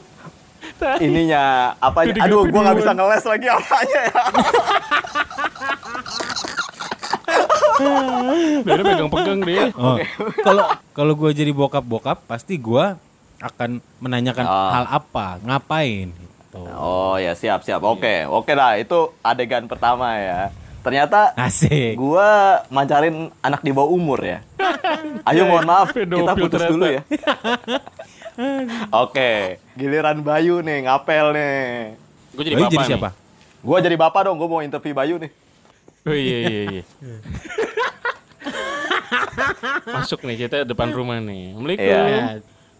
Ininya 1.00 1.44
apanya? 1.78 2.13
Aduh, 2.24 2.46
gua 2.48 2.62
nggak 2.63 2.78
bisa 2.78 2.92
ngeles 2.92 3.24
lagi 3.24 3.48
apanya 3.48 4.00
ya. 4.06 4.22
Dia 8.63 8.82
pegang-pegang 8.82 9.40
deh. 9.44 9.70
Oh, 9.76 9.98
Kalau 10.42 10.63
kalau 10.92 11.13
gue 11.16 11.30
jadi 11.32 11.52
bokap-bokap 11.52 12.26
pasti 12.26 12.58
gue 12.58 12.98
akan 13.38 13.70
menanyakan 14.00 14.44
Oh. 14.44 14.70
hal 14.74 14.86
apa, 14.92 15.38
ngapain 15.44 16.10
gitu. 16.10 16.62
Oh 16.74 17.16
ya 17.16 17.38
siap 17.38 17.62
siap. 17.62 17.86
Oke 17.86 18.26
oke 18.26 18.50
lah 18.52 18.82
itu 18.82 19.13
adegan 19.22 19.70
pertama 19.70 20.18
ya. 20.18 20.50
Ternyata 20.82 21.36
Asik. 21.36 22.00
gua 22.00 22.63
mancarin 22.72 23.28
anak 23.44 23.60
di 23.60 23.70
bawah 23.70 23.92
umur 23.92 24.24
ya. 24.24 24.40
Ayo 25.30 25.46
mohon 25.46 25.68
maaf 25.68 25.92
kita 25.92 26.34
putus 26.34 26.63
dulu 26.66 26.88
ya. 26.88 27.02
Oke, 29.04 29.58
giliran 29.73 30.21
Bayu 30.21 30.62
nih 30.62 30.86
ngapel 30.86 31.34
nih. 31.34 31.58
Gue 32.38 32.43
jadi 32.45 32.56
Bayu 32.56 32.65
bapak 32.65 32.73
jadi 32.73 32.84
nih. 32.86 32.91
siapa? 32.93 33.10
Gua 33.65 33.78
jadi 33.82 33.97
bapak 33.97 34.21
dong, 34.30 34.38
gua 34.38 34.47
mau 34.47 34.62
interview 34.62 34.93
Bayu 34.93 35.17
nih. 35.17 35.32
Oh 36.08 36.15
iya 36.15 36.38
iya 36.47 36.62
iya. 36.71 36.84
Masuk 39.97 40.23
nih 40.23 40.47
kita 40.47 40.63
depan 40.63 40.93
rumah 40.93 41.19
nih. 41.19 41.52
Assalamualaikum. 41.52 41.84
Iya. 41.84 42.00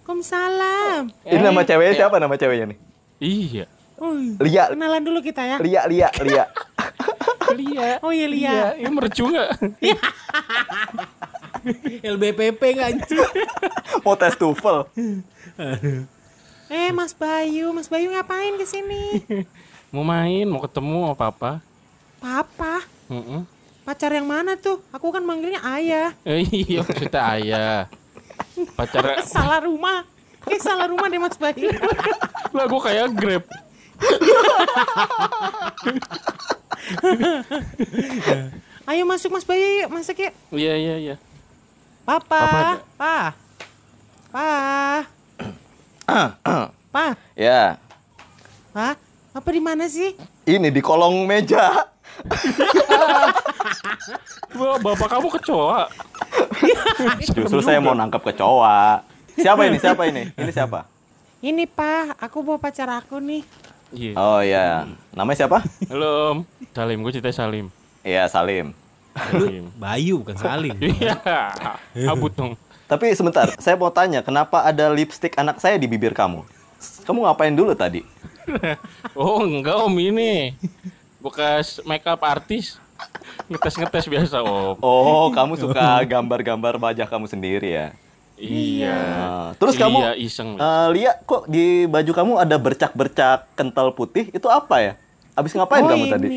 Waalaikumsalam. 0.08 1.02
Ini 1.28 1.41
nama 1.43 1.62
ceweknya 1.67 1.93
siapa 2.00 2.15
nama 2.22 2.36
ceweknya 2.39 2.65
nih? 2.72 2.78
Iya. 3.20 3.65
Oh, 3.98 4.13
Lia, 4.46 4.70
kenalan 4.72 5.02
dulu 5.02 5.20
kita 5.26 5.41
ya. 5.41 5.58
Lia, 5.58 5.82
Lia, 5.89 6.08
Lia. 6.22 6.46
Lia. 7.58 7.89
Oh 8.06 8.13
iya 8.13 8.28
Lia. 8.30 8.48
Iya, 8.54 8.67
ini 8.86 8.91
mercu 8.93 9.26
nggak? 9.26 9.50
LBPP 12.06 12.62
nggak 12.78 12.88
anjir? 12.93 13.28
Mau 14.06 14.15
tes 14.15 14.38
TOEFL. 14.38 14.86
Eh 16.67 16.91
Mas 16.91 17.15
Bayu, 17.15 17.72
Mas 17.72 17.88
Bayu 17.88 18.12
ngapain 18.12 18.60
ke 18.60 18.65
sini? 18.67 19.24
Mau 19.96 20.04
main, 20.04 20.43
mau 20.43 20.60
ketemu 20.60 21.08
sama 21.08 21.15
papa. 21.15 21.52
Papa, 22.20 22.84
Heeh. 23.08 23.41
pacar 23.88 24.12
yang 24.12 24.28
mana 24.28 24.60
tuh? 24.60 24.84
Aku 24.91 25.15
kan 25.15 25.24
manggilnya 25.24 25.63
ayah. 25.63 26.12
Eh, 26.28 26.43
iya 26.43 26.84
maksudnya 26.84 27.22
ayah. 27.39 27.80
Pacar 28.76 29.24
Salah 29.24 29.63
rumah. 29.63 30.04
Kayak 30.43 30.60
salah 30.60 30.91
rumah 30.91 31.08
deh 31.08 31.24
Mas 31.24 31.39
Bayu. 31.39 31.72
lah 32.52 32.65
gue 32.67 32.82
kayak 32.84 33.15
grab. 33.15 33.43
Ayo 38.88 39.04
masuk 39.08 39.32
Mas 39.32 39.48
Bayu, 39.48 39.88
yuk 39.88 39.89
masuk 39.91 40.15
yuk. 40.20 40.34
Iya 40.52 40.74
iya 40.76 40.96
iya. 41.00 41.15
Papa, 42.04 42.39
Papa 42.39 42.63
pa, 43.00 43.15
pa, 44.32 44.52
pa, 46.93 47.06
Ya, 47.36 47.76
pa, 48.72 48.96
apa 49.34 49.50
di 49.52 49.60
mana 49.60 49.86
sih? 49.86 50.15
ini 50.48 50.72
di 50.72 50.80
kolong 50.80 51.28
meja. 51.28 51.91
Bapak 54.58 55.08
kamu 55.12 55.28
kecoa. 55.38 55.86
Justru 57.36 57.60
saya 57.62 57.78
mau 57.78 57.93
nangkap 57.93 58.24
kecoa. 58.24 59.04
Siapa 59.38 59.67
ini? 59.70 59.78
Siapa 59.78 60.08
ini? 60.10 60.32
Ini 60.34 60.52
siapa? 60.52 60.88
Ini 61.38 61.70
pa, 61.70 62.17
aku 62.17 62.41
bawa 62.41 62.58
pacar 62.58 62.89
aku 62.89 63.22
nih. 63.22 63.43
Iya. 63.93 64.13
Oh 64.17 64.41
ya, 64.41 64.84
namanya 65.13 65.46
siapa? 65.46 65.62
Halo 65.88 66.10
Om. 66.34 66.38
Salim, 66.74 66.98
gue 67.06 67.12
cerita 67.13 67.30
Salim. 67.30 67.70
Iya 68.02 68.26
Salim. 68.28 68.74
Salim. 69.13 69.70
Bayu 69.78 70.24
bukan 70.26 70.36
Salim. 70.39 70.76
Iya. 71.93 72.10
Abut 72.10 72.34
dong. 72.34 72.58
Tapi 72.88 73.12
sebentar, 73.12 73.52
saya 73.58 73.76
mau 73.76 73.91
tanya, 73.91 74.23
kenapa 74.23 74.63
ada 74.63 74.88
lipstick 74.88 75.36
anak 75.36 75.60
saya 75.60 75.76
di 75.76 75.86
bibir 75.86 76.15
kamu? 76.15 76.47
Kamu 77.04 77.19
ngapain 77.21 77.52
dulu 77.52 77.76
tadi? 77.76 78.04
Oh 79.12 79.43
enggak 79.43 79.76
Om 79.76 79.91
ini. 80.00 80.56
Bekas 81.19 81.84
makeup 81.84 82.23
artis. 82.23 82.80
Ngetes-ngetes 83.45 84.08
biasa 84.08 84.39
Om. 84.39 84.80
Oh, 84.80 85.28
kamu 85.30 85.60
suka 85.60 86.00
gambar-gambar 86.08 86.80
wajah 86.80 87.04
kamu 87.06 87.28
sendiri 87.28 87.67
ya? 87.69 87.88
Iya. 88.38 88.95
Nah, 88.95 89.47
terus 89.58 89.76
Iya, 89.76 89.82
kamu, 89.84 89.97
iseng. 90.15 90.50
eh, 90.56 90.88
lihat 90.93 91.26
kok 91.26 91.43
di 91.45 91.84
baju 91.86 92.12
kamu 92.13 92.34
ada 92.38 92.56
bercak-bercak 92.56 93.52
kental 93.52 93.91
putih, 93.91 94.30
itu 94.30 94.47
apa 94.47 94.80
ya? 94.80 94.93
Abis 95.34 95.52
ngapain 95.52 95.84
oh 95.84 95.89
kamu 95.89 96.06
ini. 96.06 96.13
tadi? 96.13 96.28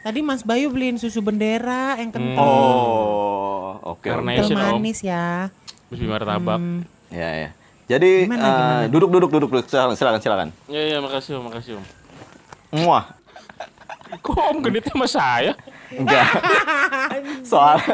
Tadi 0.00 0.20
Mas 0.22 0.40
Bayu 0.40 0.70
beliin 0.70 0.96
susu 0.96 1.18
bendera 1.18 1.98
yang 1.98 2.14
kental. 2.14 2.40
Oh, 2.40 3.68
oke. 3.92 4.06
Karena- 4.06 4.38
Kental 4.38 4.78
manis 4.78 5.02
ya. 5.02 5.50
Terus 5.90 5.98
bima 6.02 6.18
martabak. 6.18 6.60
Ya, 7.14 7.30
ya. 7.46 7.50
Jadi, 7.86 8.26
Gimana, 8.26 8.42
eh, 8.42 8.50
gimana? 8.50 8.86
duduk, 8.90 9.10
duduk, 9.14 9.30
duduk, 9.30 9.50
duduk. 9.54 9.66
Silakan, 9.70 9.94
silakan, 9.94 10.20
silakan. 10.20 10.48
Iya 10.66 10.82
iya 10.90 10.98
makasih 10.98 11.38
Om, 11.38 11.42
makasih 11.46 11.72
Om. 11.78 11.84
Muah. 12.82 13.04
Kok 14.22 14.34
Om 14.34 14.58
genitnya 14.66 14.90
sama 14.90 15.06
saya? 15.06 15.52
Enggak. 15.94 16.26
Soal 17.50 17.78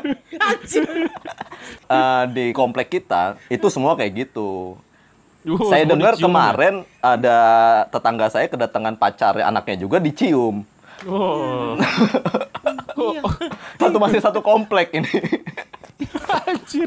eh, 1.93 2.25
di 2.33 2.57
komplek 2.57 2.89
kita 2.89 3.37
itu 3.53 3.69
semua 3.69 3.93
kayak 3.93 4.29
gitu. 4.29 4.81
Duh, 5.43 5.59
saya 5.69 5.85
dengar 5.85 6.15
kemarin 6.17 6.87
ada 7.03 7.37
tetangga 7.91 8.31
saya 8.31 8.47
kedatangan 8.47 8.95
pacar 8.97 9.43
anaknya 9.45 9.85
juga 9.85 10.01
dicium. 10.01 10.65
Oh. 11.05 11.75
Satu 13.81 13.99
masih 13.99 14.23
satu 14.23 14.39
komplek 14.39 14.95
ini. 14.95 15.11
Anjir. 16.47 16.87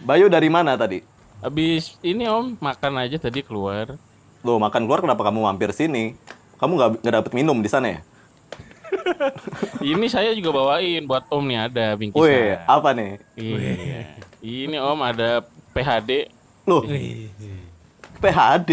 Bayu 0.00 0.32
dari 0.32 0.48
mana 0.48 0.76
tadi? 0.80 1.04
Habis 1.44 1.96
ini 2.00 2.24
Om 2.24 2.56
makan 2.56 2.92
aja 3.00 3.16
tadi 3.20 3.44
keluar. 3.44 3.96
Lo 4.40 4.56
makan 4.56 4.88
keluar 4.88 5.00
kenapa 5.04 5.20
kamu 5.28 5.44
mampir 5.44 5.72
sini? 5.76 6.16
Kamu 6.56 6.76
nggak 6.76 6.90
nggak 7.04 7.14
dapet 7.20 7.32
minum 7.36 7.60
di 7.60 7.68
sana 7.68 7.96
ya? 7.96 8.00
Ini 9.94 10.06
saya 10.10 10.34
juga 10.34 10.50
bawain 10.50 11.06
buat 11.06 11.24
Om 11.30 11.44
nih 11.46 11.58
ada 11.70 11.86
bingkisan. 11.96 12.26
Wih, 12.26 12.58
apa 12.66 12.90
nih? 12.92 13.12
Iya. 13.38 13.72
Ini 14.42 14.76
Om 14.82 15.00
ada 15.00 15.46
PHD. 15.72 16.28
Loh, 16.68 16.82
PHD. 18.20 18.70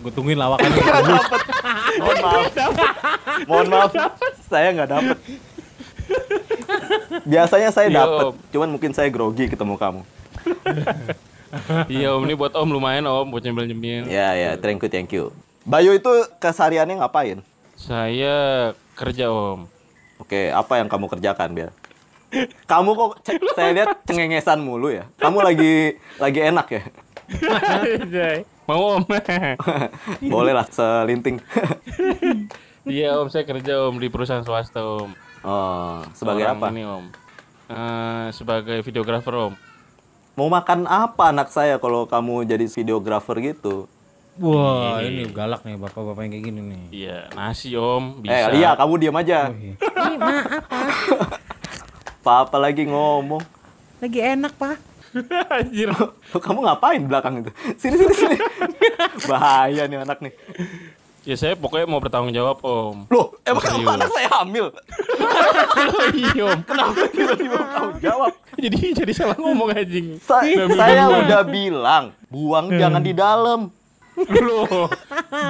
Gue 0.00 0.12
tungguin 0.12 0.36
lawakannya. 0.36 0.80
Mohon 2.02 2.18
maaf. 2.24 2.44
Mohon 3.48 3.66
maaf. 3.72 3.90
Saya 4.48 4.68
nggak 4.74 4.88
dapet. 4.90 5.18
Biasanya 7.24 7.70
saya 7.70 7.88
Iya, 7.88 7.98
dapet, 8.00 8.24
Om. 8.24 8.34
cuman 8.50 8.68
mungkin 8.70 8.90
saya 8.90 9.08
grogi 9.08 9.46
ketemu 9.46 9.74
kamu. 9.74 10.00
Iya 11.86 12.08
Om 12.12 12.22
ini 12.24 12.34
buat 12.34 12.50
Om 12.50 12.68
lumayan 12.68 13.04
Om 13.04 13.30
buat 13.30 13.42
nyemil-nyemil. 13.42 14.06
Ya 14.06 14.34
ya, 14.34 14.50
thank 14.56 14.78
you, 14.78 14.88
thank 14.88 15.10
you. 15.10 15.30
Bayu 15.62 15.92
itu 15.92 16.10
kesehariannya 16.36 16.98
ngapain? 16.98 17.40
Saya 17.74 18.34
kerja 18.94 19.28
Om. 19.28 19.66
Oke, 20.16 20.48
apa 20.48 20.76
yang 20.76 20.86
kamu 20.86 21.06
kerjakan 21.08 21.50
biar? 21.52 21.70
Kamu 22.64 22.90
kok 22.92 23.22
ce- 23.22 23.38
saya 23.54 23.70
lihat 23.72 24.02
cengengesan 24.02 24.58
mulu 24.58 24.90
ya. 24.90 25.06
Kamu 25.16 25.38
lagi 25.38 25.94
lagi 26.18 26.40
enak 26.42 26.66
ya. 26.68 26.82
Mau 28.64 28.98
om? 28.98 29.04
Boleh 30.24 30.50
lah 30.50 30.66
selinting. 30.66 31.38
iya 32.84 33.14
om, 33.14 33.28
saya 33.28 33.44
kerja 33.44 33.86
om 33.86 33.96
di 33.96 34.08
perusahaan 34.08 34.42
swasta 34.42 34.80
om. 34.80 35.12
Oh, 35.44 36.02
sebagai 36.16 36.44
Orang 36.48 36.58
apa? 36.58 36.66
Ini 36.72 36.82
om. 36.88 37.04
Eh, 37.68 38.26
sebagai 38.32 38.78
videografer 38.84 39.34
om. 39.36 39.54
Mau 40.34 40.50
makan 40.50 40.90
apa 40.90 41.30
anak 41.30 41.54
saya 41.54 41.78
kalau 41.78 42.10
kamu 42.10 42.42
jadi 42.48 42.66
videografer 42.66 43.38
gitu? 43.38 43.86
Wah, 44.34 44.98
ini 44.98 45.30
galak 45.30 45.62
nih 45.62 45.78
bapak-bapak 45.78 46.26
yang 46.26 46.32
kayak 46.34 46.44
gini 46.50 46.60
nih. 46.66 46.82
Iya, 46.90 47.18
nasi 47.38 47.70
om, 47.78 48.18
bisa. 48.18 48.50
Eh, 48.50 48.58
iya 48.58 48.74
kamu 48.74 48.98
diam 48.98 49.14
aja. 49.14 49.46
Oh, 49.46 49.54
iya. 49.54 49.74
Ini 49.78 50.16
maaf, 50.18 50.64
Pak. 52.18 52.38
Apa 52.50 52.58
lagi 52.58 52.82
ngomong? 52.82 53.38
Lagi 54.02 54.18
enak, 54.18 54.58
Pak. 54.58 54.76
Anjir. 55.54 55.94
kamu 56.34 56.66
ngapain 56.66 57.02
belakang 57.06 57.46
itu? 57.46 57.50
Sini 57.78 57.94
sini 57.94 58.14
sini. 58.14 58.36
Bahaya 59.30 59.86
nih 59.86 60.02
anak 60.02 60.18
nih. 60.18 60.34
Ya 61.24 61.34
saya 61.34 61.56
pokoknya 61.56 61.88
mau 61.88 61.98
bertanggung 61.98 62.30
jawab 62.30 62.60
om. 62.60 63.08
Loh, 63.08 63.32
emang 63.42 63.64
Serius. 63.64 63.88
anak 63.90 64.08
saya 64.12 64.28
hamil? 64.34 64.66
iya 66.12 66.42
om. 66.44 66.60
Kenapa 66.62 67.00
tiba-tiba 67.08 67.58
kamu 67.64 67.92
jawab? 67.98 68.32
jadi 68.54 68.76
jadi 68.94 69.12
salah 69.12 69.36
ngomong 69.36 69.72
anjing. 69.72 70.20
Sa- 70.20 70.44
saya 70.44 70.68
bilang. 70.68 71.24
udah 71.24 71.42
bilang, 71.42 72.04
buang 72.28 72.66
jangan 72.70 73.00
di 73.00 73.12
dalam. 73.12 73.60
Loh, 74.14 74.86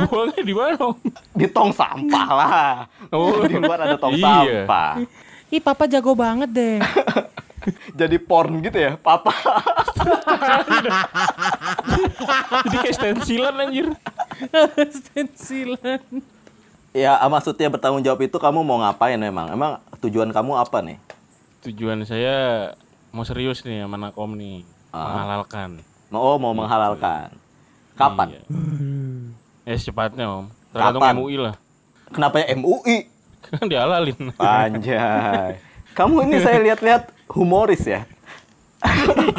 buangnya 0.09 0.41
di 0.41 0.55
mana 0.55 0.79
om? 0.81 0.97
Di 1.35 1.47
tong 1.47 1.69
sampah 1.69 2.29
lah. 2.31 2.75
Oh. 3.11 3.43
di 3.43 3.55
luar 3.55 3.83
ada 3.83 3.99
tong 3.99 4.15
Iya. 4.15 4.23
sampah. 4.65 4.93
Ih, 5.51 5.61
papa 5.61 5.85
jago 5.85 6.15
banget 6.15 6.51
deh. 6.51 6.77
Jadi 8.01 8.17
porn 8.21 8.61
gitu 8.61 8.79
ya, 8.79 8.97
papa. 8.99 9.33
Jadi 12.69 12.77
kayak 12.81 12.97
stensilan 12.97 13.55
anjir. 13.57 13.89
Stensilan. 15.01 16.03
ya, 16.95 17.19
maksudnya 17.27 17.69
bertanggung 17.73 18.05
jawab 18.05 18.21
itu 18.23 18.37
kamu 18.39 18.61
mau 18.63 18.79
ngapain 18.83 19.19
emang? 19.19 19.51
Emang 19.51 19.81
tujuan 20.05 20.31
kamu 20.31 20.53
apa 20.61 20.79
nih? 20.85 20.99
Tujuan 21.65 22.05
saya 22.05 22.71
mau 23.11 23.25
serius 23.25 23.65
nih 23.65 23.87
sama 23.87 23.97
Nakom 23.97 24.37
nih. 24.37 24.63
Ah. 24.93 25.11
Menghalalkan. 25.11 25.71
Mau 26.13 26.21
oh, 26.23 26.37
mau 26.39 26.53
menghalalkan. 26.55 27.35
Kapan? 27.95 28.39
Iya. 28.39 28.43
Ya 29.65 29.75
secepatnya 29.79 30.27
om. 30.29 30.47
Tergantung 30.75 31.03
Kapan? 31.03 31.15
MUI 31.19 31.37
lah. 31.41 31.55
Kenapa 32.11 32.43
ya 32.43 32.47
MUI? 32.59 33.09
Kan 33.45 33.67
dihalalin. 33.71 34.35
Anjay. 34.39 35.59
Kamu 35.95 36.27
ini 36.27 36.43
saya 36.43 36.59
lihat-lihat 36.59 37.14
humoris 37.29 37.85
ya. 37.85 38.05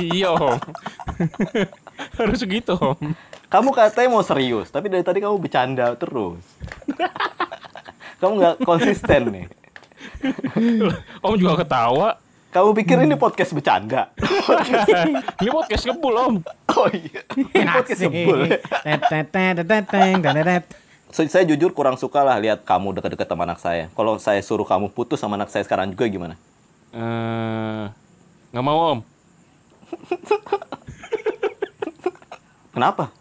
iya 0.01 0.33
om. 0.33 0.57
Harus 2.17 2.41
gitu 2.41 2.73
om. 2.77 2.97
Kamu 3.45 3.69
katanya 3.71 4.09
mau 4.09 4.25
serius, 4.25 4.73
tapi 4.73 4.89
dari 4.89 5.05
tadi 5.05 5.21
kamu 5.21 5.37
bercanda 5.37 5.93
terus. 5.95 6.41
kamu 8.19 8.31
nggak 8.41 8.55
konsisten 8.65 9.21
nih. 9.31 9.45
Om 11.21 11.35
juga 11.37 11.61
ketawa. 11.61 12.09
Kamu 12.55 12.71
pikir 12.71 13.03
ini 13.03 13.19
podcast 13.19 13.51
bercanda? 13.51 14.15
Ini 15.43 15.51
podcast 15.51 15.83
ngebul 15.91 16.15
om. 16.15 16.35
oh 16.71 16.87
iya. 16.87 17.19
Ini 17.35 17.67
podcast 17.67 17.99
sebel. 17.99 18.47
Tet, 18.47 19.01
tet, 19.11 19.27
tet, 19.27 19.55
tet, 19.59 19.67
tet, 19.67 19.85
tet, 19.91 20.23
tet, 20.23 20.45
tet. 20.47 20.63
So, 21.11 21.19
saya 21.27 21.43
jujur 21.43 21.75
kurang 21.75 21.99
suka 21.99 22.23
lah 22.23 22.39
lihat 22.39 22.63
kamu 22.63 22.95
dekat-dekat 22.95 23.27
sama 23.27 23.43
anak 23.43 23.59
saya. 23.59 23.91
Kalau 23.91 24.15
saya 24.23 24.39
suruh 24.39 24.63
kamu 24.63 24.87
putus 24.95 25.19
sama 25.19 25.35
anak 25.35 25.51
saya 25.51 25.67
sekarang 25.67 25.91
juga 25.91 26.07
gimana? 26.07 26.39
Eh, 26.95 27.83
nggak 28.55 28.63
mau 28.63 28.95
om. 28.95 28.99
Kenapa? 32.75 33.11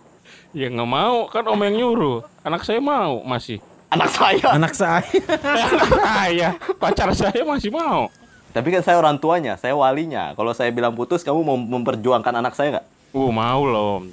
Ya 0.55 0.71
nggak 0.71 0.87
mau. 0.87 1.27
Kan 1.27 1.43
om 1.51 1.59
yang 1.59 1.75
nyuruh. 1.75 2.23
Anak 2.47 2.63
saya 2.63 2.79
mau 2.79 3.19
masih. 3.27 3.59
Anak 3.91 4.15
saya. 4.15 4.47
Anak 4.55 4.75
saya. 4.79 5.11
Anak 5.59 5.91
saya. 5.91 6.49
Pacar 6.79 7.11
saya 7.19 7.43
masih 7.43 7.75
mau. 7.75 8.07
Tapi 8.55 8.71
kan 8.71 8.87
saya 8.87 9.03
orang 9.03 9.19
tuanya, 9.19 9.59
saya 9.59 9.75
walinya. 9.75 10.31
Kalau 10.39 10.55
saya 10.55 10.71
bilang 10.71 10.95
putus, 10.95 11.27
kamu 11.27 11.43
mau 11.43 11.59
memperjuangkan 11.59 12.39
anak 12.39 12.55
saya 12.55 12.79
nggak? 12.79 12.87
Uh 13.11 13.35
mau 13.35 13.67
loh 13.67 13.99
om. 13.99 14.05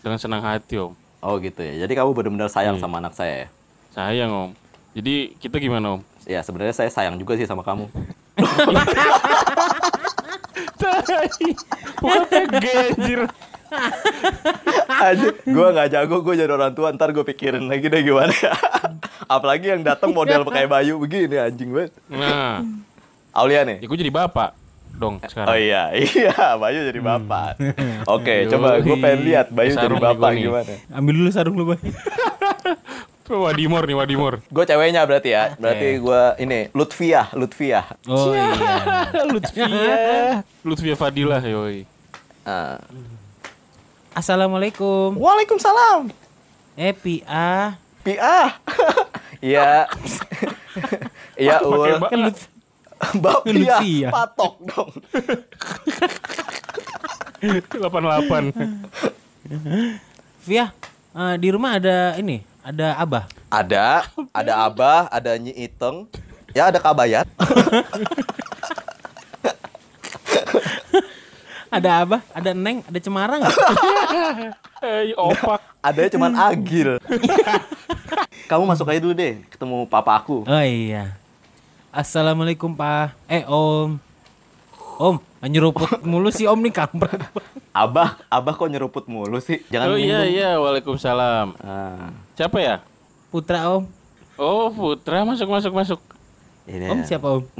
Dengan 0.00 0.16
senang 0.16 0.40
hati 0.40 0.80
om. 0.80 0.96
Oh 1.20 1.36
gitu 1.36 1.60
ya. 1.60 1.84
Jadi 1.84 1.92
kamu 1.92 2.16
benar-benar 2.16 2.48
sayang 2.48 2.80
sama 2.80 3.04
anak 3.04 3.12
saya 3.12 3.44
ya? 3.44 3.48
Sayang 3.92 4.32
om. 4.32 4.50
Jadi 4.96 5.36
kita 5.36 5.60
gimana 5.60 5.96
om? 5.96 6.00
Ya 6.24 6.40
sebenarnya 6.40 6.72
saya 6.72 6.88
sayang 6.88 7.20
juga 7.20 7.36
sih 7.36 7.44
sama 7.44 7.60
kamu. 7.60 7.92
Tai. 10.78 11.28
Bukan 11.98 12.22
PG 12.26 12.64
anjir. 12.88 13.20
Aja, 14.88 15.28
gue 15.36 15.66
nggak 15.68 15.88
jago, 15.90 16.16
gue 16.22 16.34
jadi 16.34 16.48
orang 16.48 16.72
tua. 16.72 16.88
Ntar 16.90 17.12
gue 17.12 17.20
pikirin 17.22 17.66
lagi 17.66 17.86
deh 17.86 18.00
gimana. 18.00 18.32
Apalagi 19.28 19.68
yang 19.68 19.82
datang 19.82 20.10
model 20.10 20.42
pakai 20.48 20.64
Bayu 20.64 20.96
begini 20.96 21.36
anjing 21.36 21.70
banget. 21.70 21.92
Nah, 22.08 22.64
Aulia 23.30 23.62
nih. 23.62 23.78
ya 23.78 23.86
gue 23.86 23.98
jadi 23.98 24.10
bapak 24.10 24.56
dong 24.98 25.20
Oh 25.20 25.28
sekarang. 25.30 25.54
iya, 25.60 25.92
iya 26.16 26.32
Bayu 26.56 26.80
jadi 26.82 26.98
bapak. 26.98 27.60
Oke, 28.08 28.48
coba 28.48 28.80
gue 28.80 28.96
pengen 28.96 29.20
lihat 29.22 29.46
Bayu 29.52 29.70
jadi 29.70 29.84
Sarung 29.84 30.00
bapak 30.00 30.30
gimana. 30.34 30.72
Ambil 30.90 31.14
dulu 31.14 31.30
sarung 31.30 31.54
lu, 31.54 31.68
Boy. 31.68 31.78
Wadimor 33.28 33.84
nih 33.84 33.96
Wadimor. 33.96 34.40
Gue 34.48 34.64
ceweknya 34.64 35.04
berarti 35.04 35.36
ya. 35.36 35.52
Berarti 35.60 36.00
gue 36.00 36.22
ini 36.40 36.58
Lutfiah, 36.72 37.28
Lutfiah. 37.36 37.84
Oh 38.08 38.32
iya. 38.32 38.48
Lutfia. 39.32 39.68
Lutfia 40.64 40.94
Fadilah 41.00 41.44
yoi. 41.44 41.84
Ah. 42.48 42.80
Assalamualaikum. 44.16 45.14
Waalaikumsalam. 45.20 46.08
Eh, 46.74 46.96
Pia. 46.96 47.76
Piah. 48.02 48.50
Iya. 49.38 49.86
Iya, 51.38 51.62
ul. 51.62 51.94
Kan 52.10 52.18
lu 52.26 52.30
Mbak 53.22 53.46
Lutfiah. 53.46 54.10
patok 54.10 54.54
dong. 54.66 54.90
88. 57.38 57.78
Via, 60.42 60.74
eh, 61.14 61.34
di 61.38 61.48
rumah 61.54 61.78
ada 61.78 62.18
ini, 62.18 62.42
ada 62.68 63.00
Abah. 63.00 63.24
Ada, 63.48 64.04
ada 64.36 64.52
Abah, 64.68 65.08
ada 65.08 65.32
Nyi 65.40 65.56
Iteng. 65.56 66.04
Ya 66.52 66.68
ada 66.68 66.76
Kabayat. 66.76 67.24
Ada 71.68 72.00
Abah, 72.00 72.24
ada 72.32 72.56
Neng, 72.56 72.80
ada 72.88 72.96
Cemara 72.96 73.36
nggak? 73.36 73.52
Eh, 74.80 75.12
opak. 75.20 75.60
Ada 75.84 76.08
cuman 76.08 76.32
Agil. 76.32 76.96
Kamu 78.48 78.64
masuk 78.64 78.88
aja 78.88 78.96
dulu 79.04 79.12
deh, 79.12 79.44
ketemu 79.52 79.84
papa 79.84 80.16
aku. 80.16 80.48
Oh 80.48 80.64
iya. 80.64 81.12
Assalamualaikum 81.92 82.72
Pak. 82.72 83.12
Eh 83.28 83.44
Om. 83.44 84.00
Om, 84.98 85.14
nyeruput 85.46 86.02
mulu 86.02 86.26
sih 86.28 86.50
Om 86.50 86.58
nih 86.58 86.74
kampret. 86.74 87.22
Abah, 87.70 88.18
Abah 88.26 88.52
kok 88.52 88.66
nyeruput 88.66 89.06
mulu 89.06 89.38
sih? 89.38 89.62
Jangan 89.70 89.94
Oh 89.94 89.98
iya 89.98 90.26
iya, 90.26 90.58
Waalaikumsalam. 90.58 91.54
Ah, 91.56 92.10
Siapa 92.34 92.58
ya? 92.58 92.82
Putra 93.30 93.70
Om. 93.70 93.86
Oh, 94.34 94.66
Putra 94.68 95.22
masuk 95.22 95.46
masuk 95.46 95.70
masuk. 95.70 96.00
ini 96.66 96.84
Om 96.84 96.98
ya. 97.00 97.06
siapa 97.06 97.26
Om? 97.30 97.42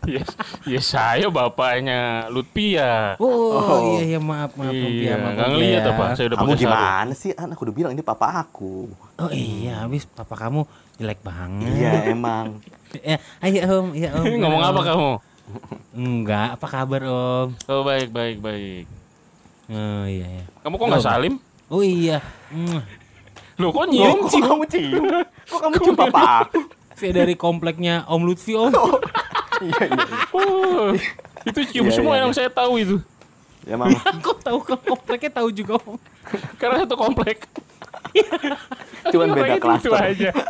Yes, 0.00 0.32
ya 0.66 0.80
saya 0.82 1.26
bapaknya 1.30 2.26
Lutfia. 2.28 3.14
Oh, 3.20 3.94
iya 3.94 4.16
iya 4.16 4.18
maaf 4.18 4.56
maaf 4.58 4.72
Om 4.72 4.90
Iya, 4.90 5.14
maaf, 5.14 5.32
nggak 5.36 5.46
Om 5.46 5.52
ngeliat 5.54 5.82
Pia. 5.84 5.92
apa? 5.92 6.04
Saya 6.16 6.26
udah 6.26 6.38
Kamu 6.40 6.52
gimana 6.56 7.12
sih? 7.14 7.30
An, 7.36 7.48
aku 7.54 7.62
udah 7.68 7.74
bilang 7.76 7.92
ini 7.94 8.02
papa 8.02 8.26
aku. 8.32 8.90
Oh 9.20 9.30
iya, 9.30 9.86
habis 9.86 10.08
papa 10.08 10.34
kamu 10.34 10.66
jelek 10.98 11.20
banget. 11.22 11.70
Iya 11.78 11.92
emang. 12.10 12.58
Ya, 12.96 13.22
ayo 13.46 13.60
Om, 13.84 13.86
iya 13.94 14.08
Om. 14.18 14.24
Ngomong 14.42 14.62
iya, 14.64 14.72
apa 14.72 14.80
Om. 14.80 14.88
kamu? 14.88 15.10
Enggak, 15.90 16.56
apa 16.56 16.66
kabar 16.66 17.02
Om? 17.04 17.48
Oh 17.66 17.82
baik 17.82 18.10
baik 18.10 18.38
baik. 18.38 18.84
Oh 19.70 20.02
iya 20.04 20.26
iya. 20.26 20.44
Kamu 20.62 20.74
kok 20.74 20.86
nggak 20.86 21.02
Oh, 21.02 21.06
salim? 21.06 21.34
Oh 21.66 21.82
iya. 21.82 22.18
Mwah. 22.50 22.84
Loh 23.56 23.70
kok 23.70 23.84
Loh, 23.84 23.92
nyium? 23.92 24.18
kok 24.24 24.40
kamu 24.40 24.64
cium? 24.66 25.04
Kok 25.46 25.60
kamu 25.60 25.74
cium 25.84 25.96
papa 25.96 26.22
aku? 26.42 26.60
Saya 26.96 27.12
dari 27.12 27.34
kompleknya 27.34 28.04
Om 28.06 28.22
Lutfi 28.24 28.52
Om. 28.56 28.72
Iya 29.60 29.76
iya. 29.86 29.86
iya. 29.92 30.16
Oh, 30.32 30.96
itu 31.44 31.60
cium 31.68 31.86
Iya, 31.88 31.94
semua 31.94 32.14
iya, 32.16 32.24
yang 32.24 32.32
saya 32.32 32.48
tahu 32.48 32.80
itu. 32.80 32.96
Ya 33.68 33.76
mama. 33.76 33.92
Kok 34.24 34.40
tahu 34.40 34.58
ke 34.64 34.74
kompleknya 34.80 35.30
tahu 35.30 35.48
juga 35.52 35.76
Om. 35.76 36.00
Karena 36.56 36.82
satu 36.82 36.96
komplek. 36.96 37.44
Cuman 39.12 39.28
beda 39.32 39.54
Orangnya 39.56 39.78
itu 39.78 39.90
aja. 39.92 40.30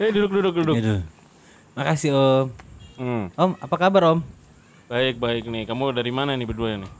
Eh 0.00 0.10
duduk 0.10 0.30
duduk 0.32 0.54
duduk. 0.56 1.02
Makasih 1.74 2.10
Om. 2.12 2.46
Hmm. 2.96 3.24
Om, 3.32 3.50
apa 3.58 3.76
kabar 3.76 4.02
Om? 4.16 4.20
Baik 4.86 5.18
baik 5.18 5.44
nih. 5.46 5.64
Kamu 5.66 5.92
dari 5.92 6.10
mana 6.10 6.34
nih 6.34 6.46
berdua 6.46 6.76
nih? 6.76 6.90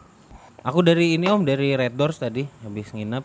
Aku 0.61 0.85
dari 0.85 1.17
ini 1.17 1.25
Om, 1.25 1.43
dari 1.43 1.73
Red 1.73 1.97
Doors 1.97 2.21
tadi 2.21 2.45
habis 2.61 2.93
nginep. 2.93 3.25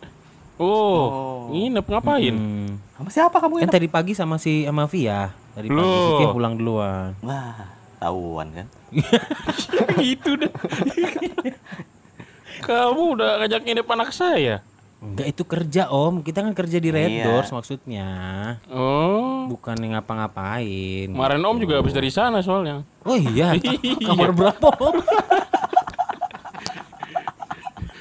Oh, 0.56 0.72
Oh. 0.96 1.52
Nginep 1.52 1.84
ngapain? 1.84 2.32
Hmm. 2.32 2.80
Sama 2.96 3.10
siapa 3.12 3.38
kamu 3.38 3.60
Kan 3.60 3.68
ini? 3.68 3.76
tadi 3.76 3.88
pagi 3.92 4.14
sama 4.16 4.40
si 4.40 4.64
sama 4.64 4.88
Via. 4.88 5.36
Tadi 5.52 5.68
pagi 5.68 5.76
Loh. 5.76 6.00
si 6.16 6.24
Via 6.24 6.30
pulang 6.32 6.54
duluan. 6.56 7.12
Wah, 7.20 7.68
tahuan 8.00 8.48
kan? 8.56 8.68
gitu 10.00 10.40
deh. 10.40 10.52
Kamu 12.62 13.02
udah 13.14 13.42
ngajak 13.42 13.62
nginep 13.64 13.88
anak 13.90 14.10
saya. 14.12 14.64
Enggak 14.96 15.28
itu 15.28 15.44
kerja 15.44 15.84
om, 15.88 16.24
kita 16.24 16.40
kan 16.40 16.54
kerja 16.54 16.78
di 16.78 16.90
Red 16.90 17.12
Iya. 17.12 17.26
Doors 17.28 17.52
maksudnya, 17.52 18.08
Oh. 18.68 19.46
bukan 19.46 19.78
yang 19.78 19.94
ngapa-ngapain. 19.94 21.12
Kemarin 21.12 21.46
Om 21.46 21.58
juga 21.60 21.78
habis 21.78 21.94
dari 21.94 22.10
sana 22.10 22.42
soalnya. 22.42 22.82
Oh 23.04 23.14
iya, 23.14 23.54
kamar 24.08 24.34
berapa 24.34 24.66
om? 24.82 24.96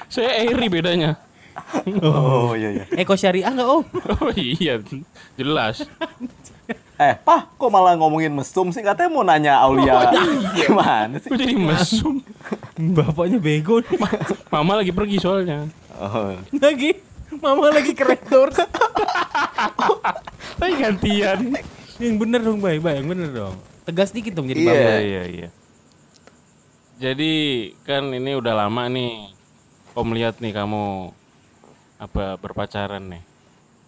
Saya 0.07 0.47
Eri 0.47 0.65
bedanya. 0.65 1.19
Oh 2.01 2.55
iya 2.55 2.71
iya. 2.71 2.85
Eko 2.95 3.13
Syariah 3.13 3.51
nggak 3.51 3.69
om? 3.69 3.83
Oh 4.17 4.31
iya, 4.33 4.79
jelas. 5.35 5.83
Eh, 6.95 7.13
Pah, 7.27 7.51
kok 7.59 7.67
malah 7.67 7.99
ngomongin 7.99 8.31
mesum 8.31 8.71
sih? 8.71 8.79
Katanya 8.79 9.11
mau 9.11 9.27
nanya 9.27 9.59
Aulia 9.59 10.15
gimana 10.55 11.19
sih? 11.19 11.27
Kok 11.27 11.35
jadi 11.35 11.55
mesum? 11.59 12.23
Bapaknya 12.95 13.35
bego 13.35 13.83
nih. 13.83 13.99
Mama 14.47 14.79
lagi 14.79 14.95
pergi 14.95 15.19
soalnya. 15.19 15.67
Oh. 15.99 16.31
lagi, 16.55 16.95
mama 17.43 17.67
lagi 17.71 17.91
ke. 17.91 18.03
Tapi 20.55 20.71
gantian. 20.79 21.39
yang 21.99 22.15
bener 22.19 22.43
dong, 22.43 22.59
bay, 22.63 22.79
bay, 22.79 22.99
yang 23.03 23.07
bener 23.11 23.29
dong. 23.31 23.55
Tegas 23.83 24.15
dikit 24.15 24.35
dong 24.35 24.47
jadi 24.47 24.59
Iya. 24.63 24.71
bapak. 24.71 24.79
Iya, 24.79 24.99
iya, 25.03 25.23
iya. 25.27 25.49
Jadi 26.95 27.33
kan 27.83 28.07
ini 28.07 28.39
udah 28.39 28.55
lama 28.55 28.87
nih. 28.87 29.35
Om 29.95 30.11
lihat 30.15 30.39
nih 30.39 30.51
kamu 30.55 31.11
apa 31.99 32.35
berpacaran 32.39 33.03
nih. 33.07 33.23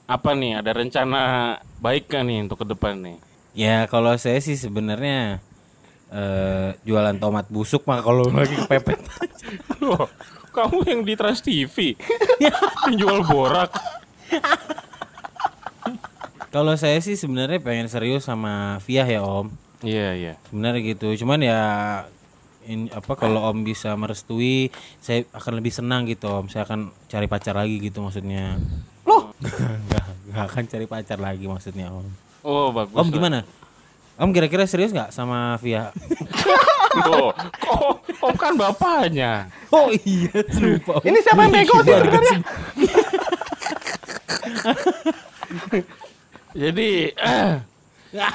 Apa 0.08 0.32
nih 0.32 0.63
ada 0.63 0.72
rencana 0.72 1.22
baik 1.84 2.08
kan 2.08 2.24
nih 2.24 2.48
untuk 2.48 2.63
ke 2.63 2.65
depan 2.72 2.96
nih? 2.96 3.17
Ya 3.52 3.84
kalau 3.91 4.15
saya 4.15 4.39
sih 4.39 4.56
sebenarnya 4.56 5.43
eh 6.08 6.72
jualan 6.88 7.20
tomat 7.20 7.52
busuk 7.52 7.84
mah 7.84 8.00
kalau 8.00 8.32
lagi 8.39 8.56
kepepet. 8.56 9.04
Loh, 9.84 10.08
kamu 10.56 10.88
yang 10.88 11.02
di 11.04 11.13
Trans 11.20 11.43
TV 11.43 12.00
yang 12.39 12.56
jual 13.04 13.28
borak. 13.28 13.76
kalau 16.56 16.80
saya 16.80 17.04
sih 17.04 17.20
sebenarnya 17.20 17.60
pengen 17.60 17.91
serius 17.91 18.32
sama 18.32 18.80
Via 18.88 19.04
ya 19.04 19.20
Om. 19.20 19.52
Iya, 19.84 20.15
iya. 20.15 20.34
Sebenarnya 20.48 20.96
gitu. 20.96 21.12
Cuman 21.20 21.43
ya 21.43 21.62
in, 22.63 22.88
apa 22.96 23.20
kalau 23.20 23.43
Om 23.52 23.67
bisa 23.67 23.91
merestui, 24.00 24.72
saya 25.04 25.28
akan 25.36 25.60
lebih 25.60 25.76
senang 25.76 26.08
gitu 26.08 26.32
Om. 26.32 26.48
Saya 26.48 26.63
akan 26.63 26.96
cari 27.12 27.28
pacar 27.28 27.60
lagi 27.60 27.84
gitu 27.84 28.00
maksudnya. 28.00 28.56
Loh, 29.38 29.54
Enggak, 29.54 30.06
enggak 30.26 30.45
akan 30.50 30.63
cari 30.65 30.86
pacar 30.86 31.19
lagi 31.19 31.45
maksudnya 31.45 31.93
Om. 31.93 32.08
Oh, 32.41 32.73
bagus. 32.73 32.95
Om 32.95 33.10
gimana? 33.10 33.45
Om 34.17 34.34
kira-kira 34.34 34.65
serius 34.65 34.89
nggak 34.89 35.13
sama 35.13 35.54
Via? 35.62 35.93
Loh, 37.06 37.30
kok 37.63 38.02
Om 38.17 38.34
kan 38.34 38.58
bapaknya. 38.58 39.45
Oh 39.69 39.93
iya, 39.93 40.41
lupa. 40.58 40.97
Om. 40.97 41.06
ini 41.06 41.19
siapa 41.21 41.45
yang 41.45 41.54
bego 41.54 41.76
sih 41.80 41.93
sebenarnya? 41.93 42.38
Jadi, 46.58 46.89
eh. 47.13 47.52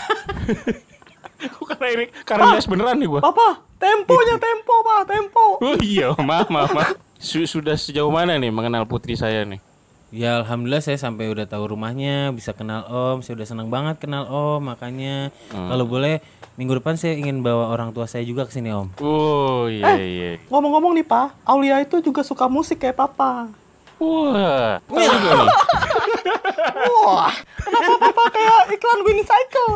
Kok 1.43 1.67
karena 1.67 1.87
ini 1.91 2.05
karena 2.23 2.55
yes 2.55 2.71
beneran 2.71 2.95
nih 3.03 3.11
gua. 3.11 3.19
Papa, 3.19 3.67
temponya 3.75 4.39
tempo, 4.39 4.75
Pak, 4.87 5.01
tempo. 5.11 5.59
Oh 5.59 5.75
iya, 5.83 6.15
maaf, 6.15 6.47
maaf, 6.47 6.71
maaf. 6.71 6.95
Su- 7.19 7.51
sudah 7.51 7.75
sejauh 7.75 8.15
mana 8.15 8.39
nih 8.39 8.55
mengenal 8.55 8.87
putri 8.87 9.19
saya 9.19 9.43
nih? 9.43 9.59
Ya 10.13 10.37
alhamdulillah 10.45 10.85
saya 10.85 11.01
sampai 11.01 11.33
udah 11.33 11.49
tahu 11.49 11.73
rumahnya, 11.73 12.37
bisa 12.37 12.53
kenal 12.53 12.85
Om. 12.85 13.25
Saya 13.25 13.33
udah 13.41 13.49
senang 13.49 13.73
banget 13.73 13.97
kenal 13.97 14.29
Om, 14.29 14.61
makanya 14.77 15.33
kalau 15.49 15.89
boleh 15.89 16.21
minggu 16.61 16.77
depan 16.77 17.01
saya 17.01 17.17
ingin 17.17 17.41
bawa 17.41 17.73
orang 17.73 17.97
tua 17.97 18.05
saya 18.05 18.21
juga 18.21 18.45
ke 18.45 18.53
sini 18.53 18.77
Om. 18.77 18.93
Oh 19.01 19.73
iya 19.73 19.97
iya. 19.97 20.37
Ngomong-ngomong 20.53 20.93
nih, 21.01 21.09
Pak, 21.09 21.49
Aulia 21.49 21.81
itu 21.81 22.05
juga 22.05 22.21
suka 22.21 22.45
musik 22.45 22.85
kayak 22.85 23.01
Papa. 23.01 23.49
Wah, 23.97 24.85
tahu 24.85 25.01
juga 25.01 25.31
nih. 25.33 25.51
Wah, 27.09 27.33
kenapa 27.57 27.97
Papa 28.13 28.25
kayak 28.37 28.61
iklan 28.69 29.01
Winning 29.09 29.25
Cycle? 29.25 29.73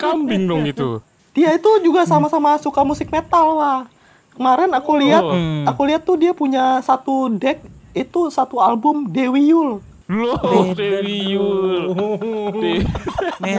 Kambing 0.00 0.48
dong 0.48 0.64
itu. 0.64 1.04
Dia 1.36 1.60
itu 1.60 1.68
juga 1.84 2.08
sama-sama 2.08 2.56
suka 2.56 2.80
musik 2.88 3.12
metal, 3.12 3.52
wah. 3.60 3.84
Kemarin 4.40 4.72
aku 4.72 4.96
lihat, 4.96 5.20
Oh. 5.20 5.36
aku 5.68 5.80
lihat 5.84 6.00
tuh 6.00 6.16
dia 6.16 6.32
punya 6.32 6.80
satu 6.80 7.28
deck 7.28 7.60
itu 7.92 8.32
satu 8.32 8.56
album 8.56 9.04
Dewi 9.04 9.52
Yul. 9.52 9.84
Loh, 10.08 10.72
Dewi 10.72 11.36
Yul. 11.36 11.92
De- 12.50 12.88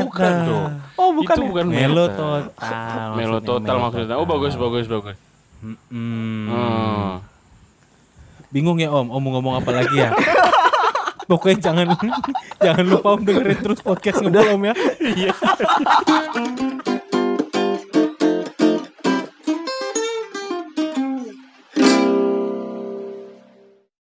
bukan 0.02 0.34
dong. 0.42 0.72
Oh, 0.98 1.14
bukan 1.14 1.36
itu 1.38 1.46
ya? 1.46 1.50
bukan 1.54 1.66
Melo 1.70 2.06
total. 2.18 3.08
Melo 3.14 3.38
maksudnya, 3.38 3.46
total 3.46 3.62
Melo 3.72 3.84
maksudnya. 3.86 4.16
Oh 4.18 4.26
bagus 4.26 4.58
bagus 4.58 4.90
bagus. 4.90 5.18
Mm-mm. 5.62 6.50
Hmm. 6.50 7.22
Bingung 8.50 8.82
ya 8.82 8.90
Om, 8.90 9.08
Om 9.08 9.22
mau 9.22 9.38
ngomong 9.38 9.62
apa 9.62 9.70
lagi 9.72 9.96
ya? 9.96 10.10
Pokoknya 11.30 11.62
jangan 11.62 11.94
jangan 12.66 12.86
lupa 12.90 13.08
Om 13.14 13.22
dengerin 13.22 13.60
terus 13.62 13.80
podcast 13.80 14.18
ngobrol 14.18 14.58
Om 14.58 14.64
ya. 14.66 14.74
Iya. 14.98 15.34